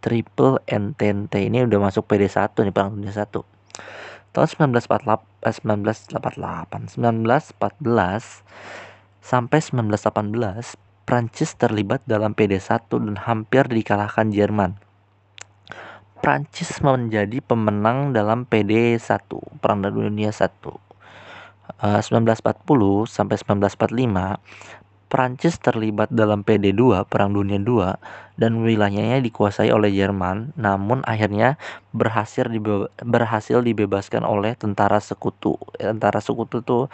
Triple 0.00 0.64
Entente 0.64 1.38
ini 1.40 1.64
udah 1.64 1.78
masuk 1.88 2.08
PD1 2.08 2.56
nih 2.56 2.72
Perang 2.72 2.96
Dunia 2.96 3.12
1. 3.12 3.28
Tahun 4.32 4.48
1948 4.72 5.60
1988 5.64 6.96
1914 6.96 8.44
sampai 9.20 9.58
1918 9.60 10.90
Prancis 11.10 11.58
terlibat 11.58 12.06
dalam 12.06 12.38
PD1 12.38 12.86
dan 12.86 13.16
hampir 13.26 13.66
dikalahkan 13.66 14.30
Jerman. 14.30 14.78
Prancis 16.20 16.84
menjadi 16.84 17.40
pemenang 17.40 18.12
dalam 18.12 18.44
PD1, 18.44 19.00
Perang 19.58 19.80
Dunia 19.82 20.30
I. 20.30 20.48
Uh, 21.80 21.98
1940 21.98 23.08
sampai 23.08 23.40
1945, 23.40 24.38
Prancis 25.10 25.58
terlibat 25.58 26.06
dalam 26.14 26.46
PD2, 26.46 27.02
Perang 27.10 27.34
Dunia 27.34 27.58
II, 27.58 27.98
dan 28.38 28.52
wilayahnya 28.62 29.18
dikuasai 29.18 29.74
oleh 29.74 29.90
Jerman, 29.90 30.54
namun 30.54 31.02
akhirnya 31.02 31.58
berhasil 31.90 32.46
dibe 32.46 32.86
berhasil 33.02 33.58
dibebaskan 33.58 34.22
oleh 34.22 34.54
tentara 34.54 35.02
sekutu. 35.02 35.58
Tentara 35.74 36.22
sekutu 36.22 36.62
tuh 36.62 36.86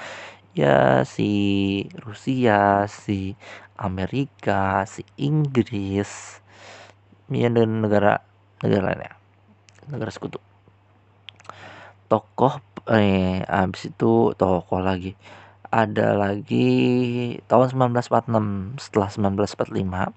ya 0.56 1.04
si 1.04 1.84
Rusia, 2.00 2.88
si 2.88 3.36
Amerika, 3.76 4.88
si 4.88 5.04
Inggris, 5.20 6.40
ya 7.28 7.52
dan 7.52 7.84
negara 7.84 8.24
negara 8.64 8.96
lainnya, 8.96 9.12
negara 9.92 10.08
sekutu. 10.08 10.40
Tokoh 12.08 12.64
eh 12.88 13.44
abis 13.44 13.92
itu 13.92 14.32
tokoh 14.40 14.80
lagi. 14.80 15.12
Ada 15.70 16.14
lagi 16.14 16.68
tahun 17.50 17.74
1946 17.98 18.78
setelah 18.78 19.10
1945 19.10 20.14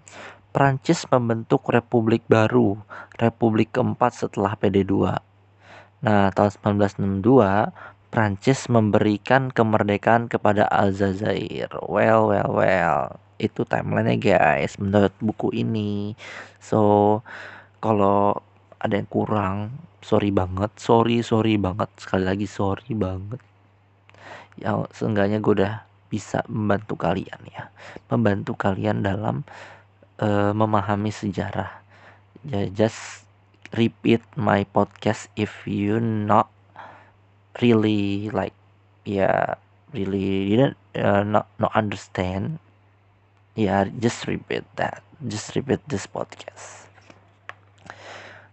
Prancis 0.49 1.05
membentuk 1.13 1.69
republik 1.69 2.25
baru, 2.25 2.77
republik 3.21 3.73
keempat 3.77 4.17
setelah 4.17 4.57
PD2. 4.57 4.93
Nah, 6.01 6.33
tahun 6.33 6.81
1962 6.81 7.69
Prancis 8.09 8.65
memberikan 8.65 9.53
kemerdekaan 9.53 10.25
kepada 10.25 10.65
Aljazair. 10.73 11.69
Well, 11.85 12.33
well, 12.33 12.49
well. 12.49 13.21
Itu 13.37 13.61
timelinenya 13.69 14.17
guys, 14.17 14.81
menurut 14.81 15.13
buku 15.21 15.53
ini. 15.53 16.17
So, 16.57 17.21
kalau 17.77 18.41
ada 18.81 18.97
yang 18.97 19.05
kurang, 19.05 19.77
sorry 20.01 20.33
banget, 20.33 20.73
sorry, 20.81 21.21
sorry 21.21 21.61
banget. 21.61 21.89
Sekali 22.01 22.25
lagi 22.25 22.47
sorry 22.49 22.97
banget. 22.97 23.48
Ya, 24.59 24.75
seenggaknya 24.91 25.39
gue 25.39 25.63
udah 25.63 25.87
bisa 26.11 26.43
membantu 26.51 26.99
kalian 26.99 27.41
ya. 27.47 27.71
Membantu 28.11 28.59
kalian 28.59 29.07
dalam 29.07 29.47
uh, 30.19 30.51
memahami 30.51 31.15
sejarah. 31.15 31.79
Ya, 32.43 32.67
just 32.67 33.23
repeat 33.71 34.19
my 34.35 34.65
podcast 34.67 35.29
if 35.37 35.63
you 35.69 36.01
not 36.01 36.49
really 37.61 38.33
like 38.33 38.57
yeah 39.05 39.59
really 39.93 40.49
didn't 40.53 40.77
uh, 40.97 41.23
not 41.23 41.47
not 41.61 41.71
understand. 41.77 42.59
Yeah 43.55 43.87
just 43.87 44.27
repeat 44.27 44.67
that. 44.75 45.05
Just 45.23 45.55
repeat 45.55 45.83
this 45.87 46.03
podcast. 46.03 46.87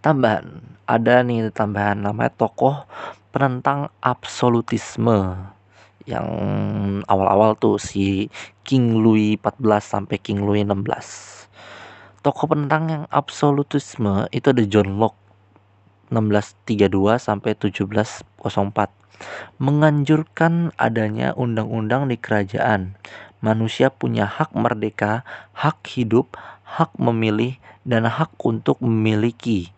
Tambahan. 0.04 0.78
Ada 0.86 1.26
nih 1.26 1.50
tambahan 1.50 1.98
namanya 1.98 2.30
tokoh 2.30 2.86
penentang 3.34 3.90
absolutisme 3.98 5.50
yang 6.06 6.26
awal-awal 7.10 7.58
tuh 7.58 7.82
si 7.82 8.30
King 8.62 9.02
Louis 9.02 9.38
14 9.38 9.82
sampai 9.82 10.16
King 10.22 10.46
Louis 10.46 10.62
16 10.62 11.36
tokoh 12.26 12.50
penentang 12.50 12.90
yang 12.90 13.04
absolutisme 13.14 14.26
itu 14.34 14.50
ada 14.50 14.66
John 14.66 14.98
Locke 14.98 15.14
1632 16.10 17.22
sampai 17.22 17.54
1704 17.54 18.26
menganjurkan 19.62 20.74
adanya 20.74 21.32
undang-undang 21.38 22.10
di 22.10 22.18
kerajaan. 22.18 22.98
Manusia 23.38 23.94
punya 23.94 24.26
hak 24.26 24.52
merdeka, 24.58 25.22
hak 25.54 25.86
hidup, 25.86 26.34
hak 26.66 26.90
memilih, 26.98 27.56
dan 27.86 28.10
hak 28.10 28.34
untuk 28.42 28.82
memiliki. 28.82 29.70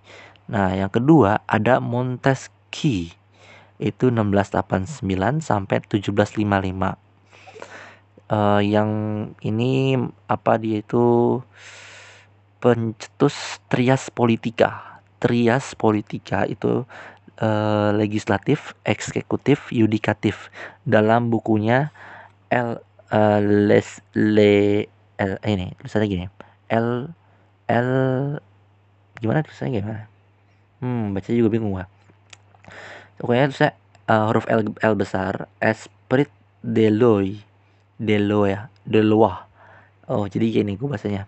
Nah, 0.48 0.72
yang 0.72 0.88
kedua 0.88 1.44
ada 1.44 1.84
Montesquieu. 1.84 3.17
Itu 3.78 4.10
1689 4.10 5.06
sampai 5.42 5.78
1755. 5.86 6.98
Uh, 8.28 8.60
yang 8.60 8.90
ini 9.40 9.96
apa 10.28 10.60
dia 10.60 10.82
itu? 10.82 11.38
Pencetus 12.58 13.62
trias 13.70 14.10
politika. 14.10 15.00
Trias 15.22 15.78
politika 15.78 16.42
itu 16.44 16.82
uh, 17.38 17.90
legislatif, 17.94 18.74
eksekutif, 18.82 19.70
yudikatif. 19.70 20.50
Dalam 20.82 21.30
bukunya 21.30 21.94
L 22.50 22.82
uh, 23.14 23.40
les 23.40 24.02
le 24.18 24.86
L 25.18 25.32
ini 25.46 25.70
tulisannya 25.78 26.08
gini. 26.10 26.26
L 26.70 27.14
L 27.70 27.90
gimana 29.22 29.46
tulisannya 29.46 29.78
gimana? 29.78 30.04
Hmm 30.78 31.10
baca 31.14 31.30
juga 31.34 31.50
bingung 31.50 31.74
gua 31.74 31.86
pokoknya 33.18 33.44
tulisannya 33.50 33.74
uh, 34.08 34.24
huruf 34.30 34.46
L 34.48 34.72
L 34.78 34.94
besar 34.94 35.50
esprit 35.60 36.30
de 36.64 36.88
loi 36.90 37.38
de 37.98 38.16
ya 38.18 38.70
de 38.86 39.00
loi 39.02 39.34
oh 40.08 40.24
jadi 40.26 40.62
gini 40.62 40.78
gua 40.78 40.96
bacanya 40.96 41.26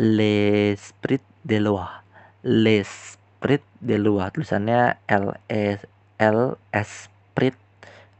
l'esprit 0.00 1.22
de 1.44 1.58
loi 1.60 1.86
l'esprit 2.42 3.62
de 3.80 3.96
loi 4.00 4.26
tulisannya 4.32 4.96
L 5.08 5.36
E 5.48 5.78
L 6.20 6.56
esprit 6.72 7.56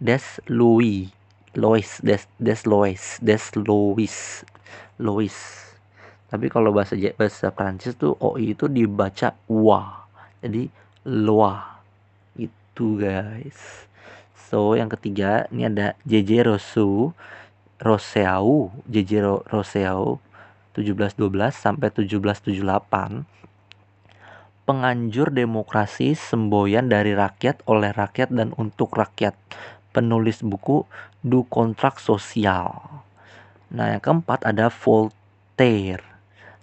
des 0.00 0.40
Louis 0.48 1.12
Lois 1.56 2.00
des 2.00 2.24
des 2.38 2.60
Lois 2.64 3.20
des 3.20 3.44
Louis 3.56 4.16
Louis 4.96 5.36
tapi 6.30 6.46
kalau 6.46 6.70
bahasa 6.70 6.94
bahasa 7.18 7.50
Prancis 7.50 7.98
tuh 7.98 8.14
OI 8.22 8.54
itu 8.54 8.70
dibaca 8.70 9.34
wa. 9.50 10.06
Jadi 10.38 10.70
Loa 11.10 11.69
itu 12.80 12.96
guys. 12.96 13.84
So 14.48 14.72
yang 14.72 14.88
ketiga 14.88 15.44
ini 15.52 15.68
ada 15.68 15.92
JJ 16.08 16.48
Rosu 16.48 17.12
Roseau 17.76 18.72
JJ 18.88 19.20
Roseau 19.52 20.16
1712 20.72 21.28
sampai 21.52 21.92
1778 21.92 22.56
penganjur 24.64 25.28
demokrasi 25.28 26.16
semboyan 26.16 26.88
dari 26.88 27.12
rakyat 27.12 27.60
oleh 27.68 27.92
rakyat 27.92 28.32
dan 28.32 28.56
untuk 28.56 28.96
rakyat. 28.96 29.36
Penulis 29.92 30.40
buku 30.40 30.88
Du 31.20 31.44
Kontrak 31.52 32.00
Sosial 32.00 32.80
nah 33.68 33.92
yang 33.92 34.00
keempat 34.00 34.48
ada 34.48 34.72
Voltaire 34.72 36.00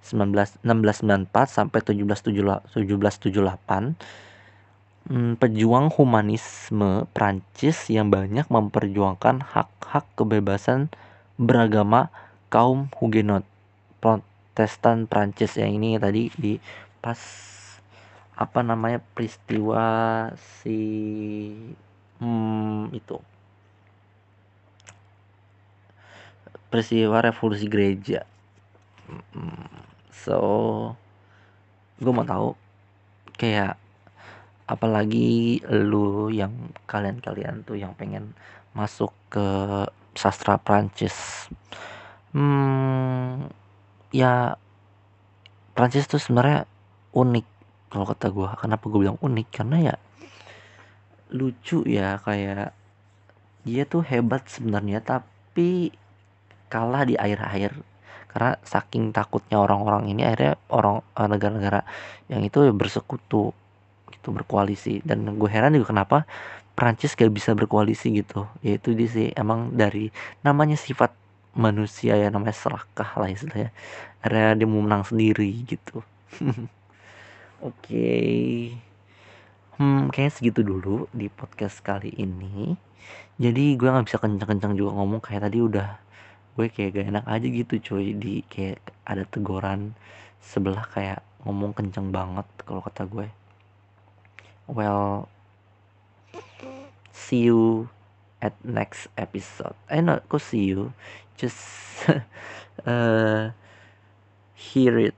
19, 0.02 0.66
1694 0.66 1.30
sampai 1.46 1.78
1778 1.86 4.18
hmm, 5.08 5.40
pejuang 5.40 5.88
humanisme 5.92 7.08
Prancis 7.16 7.88
yang 7.88 8.12
banyak 8.12 8.48
memperjuangkan 8.52 9.44
hak-hak 9.44 10.06
kebebasan 10.20 10.92
beragama 11.40 12.12
kaum 12.52 12.92
Huguenot 13.00 13.48
Protestan 14.04 15.08
Prancis 15.08 15.56
yang 15.56 15.80
ini 15.80 15.96
tadi 15.96 16.30
di 16.36 16.60
pas 17.00 17.20
apa 18.38 18.62
namanya 18.62 19.02
peristiwa 19.16 19.84
si 20.62 20.78
hmm, 22.22 22.94
itu. 22.94 23.18
Peristiwa 26.68 27.24
revolusi 27.24 27.66
gereja. 27.66 28.28
Hmm, 29.08 29.72
so 30.12 30.38
gue 31.98 32.12
mau 32.14 32.28
tahu 32.28 32.54
kayak 33.40 33.80
apalagi 34.68 35.64
lu 35.72 36.28
yang 36.28 36.52
kalian-kalian 36.86 37.64
tuh 37.64 37.80
yang 37.80 37.96
pengen 37.96 38.36
masuk 38.76 39.16
ke 39.32 39.48
sastra 40.14 40.60
Prancis. 40.60 41.48
Hmm, 42.36 43.48
ya 44.12 44.60
Prancis 45.72 46.06
tuh 46.06 46.20
sebenarnya 46.20 46.68
unik 47.16 47.48
kalau 47.88 48.06
kata 48.06 48.28
gue 48.30 48.48
kenapa 48.60 48.84
gue 48.92 49.00
bilang 49.00 49.20
unik? 49.24 49.48
Karena 49.50 49.78
ya 49.94 49.96
lucu 51.32 51.84
ya 51.88 52.20
kayak 52.24 52.72
dia 53.68 53.84
tuh 53.84 54.04
hebat 54.04 54.48
sebenarnya 54.48 55.04
tapi 55.04 55.92
kalah 56.72 57.04
di 57.04 57.16
air-air 57.20 57.72
karena 58.32 58.56
saking 58.64 59.12
takutnya 59.12 59.60
orang-orang 59.60 60.08
ini 60.12 60.24
akhirnya 60.24 60.56
orang 60.72 61.04
eh, 61.16 61.28
negara-negara 61.28 61.82
yang 62.32 62.44
itu 62.44 62.72
bersekutu 62.76 63.52
gitu 64.12 64.32
berkoalisi. 64.36 65.04
Dan 65.04 65.28
gue 65.38 65.50
heran 65.50 65.76
juga 65.76 65.96
kenapa 65.96 66.18
Prancis 66.78 67.18
gak 67.18 67.34
bisa 67.34 67.58
berkoalisi 67.58 68.14
gitu. 68.22 68.46
Yaitu 68.62 68.94
dia 68.94 69.10
sih 69.10 69.28
emang 69.34 69.74
dari 69.74 70.14
namanya 70.46 70.78
sifat 70.78 71.14
manusia 71.58 72.14
ya 72.14 72.30
namanya 72.30 72.54
serakah 72.54 73.18
lah 73.18 73.30
istilahnya. 73.34 73.74
Akhirnya 74.22 74.64
dia 74.64 74.68
mau 74.70 74.82
menang 74.86 75.04
sendiri 75.04 75.50
gitu. 75.66 76.06
Oke. 77.66 77.74
Okay. 77.82 78.38
hmm 79.78 80.10
kayaknya 80.14 80.34
segitu 80.34 80.62
dulu 80.62 81.10
di 81.14 81.30
podcast 81.30 81.82
kali 81.82 82.14
ini. 82.14 82.78
Jadi 83.38 83.78
gue 83.78 83.90
nggak 83.90 84.06
bisa 84.10 84.18
kencang-kencang 84.22 84.74
juga 84.74 84.98
ngomong 84.98 85.22
kayak 85.22 85.50
tadi 85.50 85.62
udah 85.62 85.98
gue 86.58 86.74
kayak 86.74 86.98
gak 86.98 87.08
enak 87.14 87.26
aja 87.26 87.48
gitu 87.50 87.74
cuy. 87.82 88.14
Di 88.14 88.46
kayak 88.46 88.82
ada 89.06 89.26
teguran 89.26 89.98
sebelah 90.42 90.86
kayak 90.94 91.26
ngomong 91.46 91.74
kenceng 91.74 92.14
banget 92.14 92.46
kalau 92.66 92.82
kata 92.86 93.10
gue 93.10 93.28
well 94.68 95.32
see 97.12 97.48
you 97.50 97.90
at 98.44 98.54
next 98.62 99.10
episode. 99.18 99.74
Eh 99.90 100.04
no 100.04 100.22
kok 100.30 100.44
see 100.44 100.72
you? 100.76 100.94
Just 101.40 101.60
uh, 102.86 103.52
hear 104.54 104.94
it. 105.00 105.18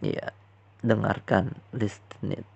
Ya 0.00 0.10
yeah. 0.10 0.30
dengarkan 0.80 1.60
listen 1.74 2.32
it. 2.32 2.48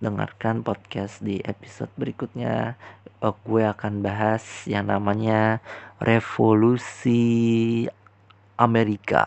Dengarkan 0.00 0.62
podcast 0.64 1.20
di 1.20 1.42
episode 1.44 1.92
berikutnya. 1.98 2.78
Uh, 3.20 3.32
gue 3.48 3.64
akan 3.64 4.04
bahas 4.04 4.44
yang 4.68 4.92
namanya 4.92 5.58
revolusi 6.00 7.88
Amerika 8.60 9.24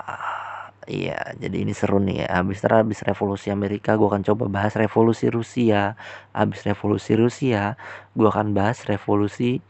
Iya, 0.90 1.38
jadi 1.38 1.58
ini 1.62 1.74
seru 1.78 2.02
nih 2.02 2.26
ya. 2.26 2.42
Habis 2.42 2.66
habis 2.66 3.06
revolusi 3.06 3.54
Amerika, 3.54 3.94
gue 3.94 4.10
akan 4.10 4.26
coba 4.26 4.50
bahas 4.50 4.74
revolusi 4.74 5.30
Rusia. 5.30 5.94
Habis 6.34 6.66
revolusi 6.66 7.14
Rusia, 7.14 7.78
gue 8.18 8.26
akan 8.26 8.58
bahas 8.58 8.82
revolusi 8.90 9.62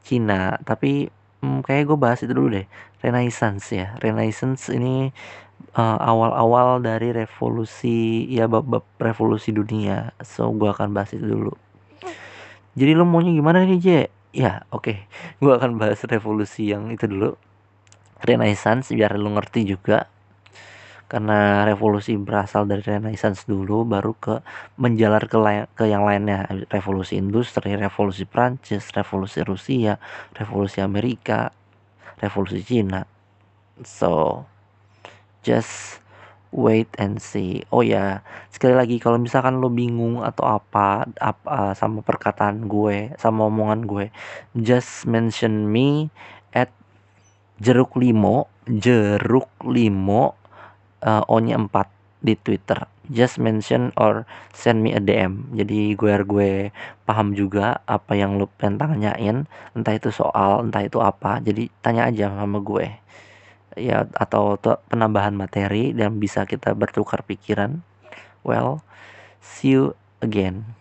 Cina. 0.00 0.56
Tapi 0.64 1.12
hmm, 1.44 1.60
kayak 1.68 1.92
gue 1.92 1.98
bahas 2.00 2.24
itu 2.24 2.32
dulu 2.32 2.56
deh. 2.56 2.66
Renaissance 3.04 3.68
ya. 3.68 4.00
Renaissance 4.00 4.72
ini 4.72 5.12
uh, 5.76 5.98
awal-awal 6.00 6.80
dari 6.80 7.12
revolusi 7.12 8.24
ya 8.32 8.48
bab-bab 8.48 8.88
revolusi 8.96 9.52
dunia. 9.52 10.16
So 10.24 10.56
gue 10.56 10.72
akan 10.72 10.96
bahas 10.96 11.12
itu 11.12 11.28
dulu. 11.28 11.52
Jadi 12.72 12.96
lo 12.96 13.04
maunya 13.04 13.36
gimana 13.36 13.68
nih, 13.68 13.76
Je? 13.76 14.00
Ya, 14.32 14.64
oke. 14.72 14.88
Okay. 14.88 14.98
Gue 15.36 15.52
akan 15.52 15.76
bahas 15.76 16.00
revolusi 16.08 16.72
yang 16.72 16.88
itu 16.88 17.04
dulu. 17.04 17.36
Renaissance 18.24 18.88
biar 18.96 19.20
lo 19.20 19.28
ngerti 19.36 19.68
juga. 19.68 20.08
Karena 21.12 21.68
revolusi 21.68 22.16
berasal 22.16 22.64
dari 22.64 22.80
Renaissance 22.80 23.44
dulu 23.44 23.84
baru 23.84 24.16
ke 24.16 24.40
menjalar 24.80 25.28
ke 25.28 25.36
ke 25.76 25.84
yang 25.84 26.08
lainnya. 26.08 26.48
Revolusi 26.72 27.20
industri, 27.20 27.76
revolusi 27.76 28.24
Prancis, 28.24 28.88
revolusi 28.96 29.44
Rusia, 29.44 30.00
revolusi 30.32 30.80
Amerika, 30.80 31.52
revolusi 32.16 32.64
Cina. 32.64 33.04
So, 33.84 34.48
just 35.44 36.00
wait 36.48 36.88
and 36.96 37.20
see. 37.20 37.60
Oh 37.68 37.84
ya, 37.84 38.24
sekali 38.48 38.72
lagi 38.72 38.96
kalau 38.96 39.20
misalkan 39.20 39.60
lo 39.60 39.68
bingung 39.68 40.24
atau 40.24 40.48
apa 40.48 41.08
apa 41.20 41.76
sama 41.76 42.00
perkataan 42.00 42.72
gue, 42.72 43.12
sama 43.20 43.52
omongan 43.52 43.84
gue, 43.84 44.08
just 44.56 45.04
mention 45.04 45.68
me 45.68 46.08
at 46.56 46.72
jeruk 47.60 48.00
limo, 48.00 48.48
jeruk 48.64 49.52
limo 49.60 50.40
uh, 51.02 51.22
O-nya 51.28 51.58
4 51.58 51.70
di 52.22 52.38
Twitter. 52.38 52.86
Just 53.10 53.42
mention 53.42 53.90
or 53.98 54.24
send 54.54 54.80
me 54.80 54.94
a 54.94 55.02
DM. 55.02 55.50
Jadi 55.58 55.98
gue 55.98 56.12
gue 56.22 56.50
paham 57.04 57.34
juga 57.34 57.82
apa 57.84 58.14
yang 58.14 58.38
lo 58.38 58.46
pengen 58.56 58.78
tanyain, 58.78 59.44
entah 59.74 59.94
itu 59.94 60.14
soal, 60.14 60.62
entah 60.62 60.86
itu 60.86 61.02
apa. 61.02 61.42
Jadi 61.42 61.68
tanya 61.82 62.06
aja 62.08 62.30
sama 62.30 62.62
gue 62.62 63.02
ya 63.76 64.04
atau 64.12 64.60
penambahan 64.88 65.32
materi 65.32 65.96
dan 65.96 66.20
bisa 66.20 66.44
kita 66.44 66.76
bertukar 66.76 67.24
pikiran 67.24 67.80
well 68.44 68.84
see 69.40 69.72
you 69.72 69.96
again 70.20 70.76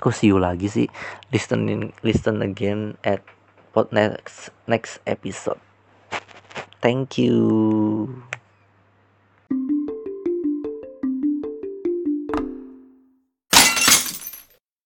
kok 0.00 0.16
see 0.16 0.32
you 0.32 0.40
lagi 0.40 0.66
sih 0.66 0.88
listening 1.30 1.92
listen 2.00 2.40
again 2.40 2.96
at 3.04 3.20
next 3.92 4.50
next 4.64 5.04
episode 5.04 5.60
thank 6.80 7.20
you 7.20 8.24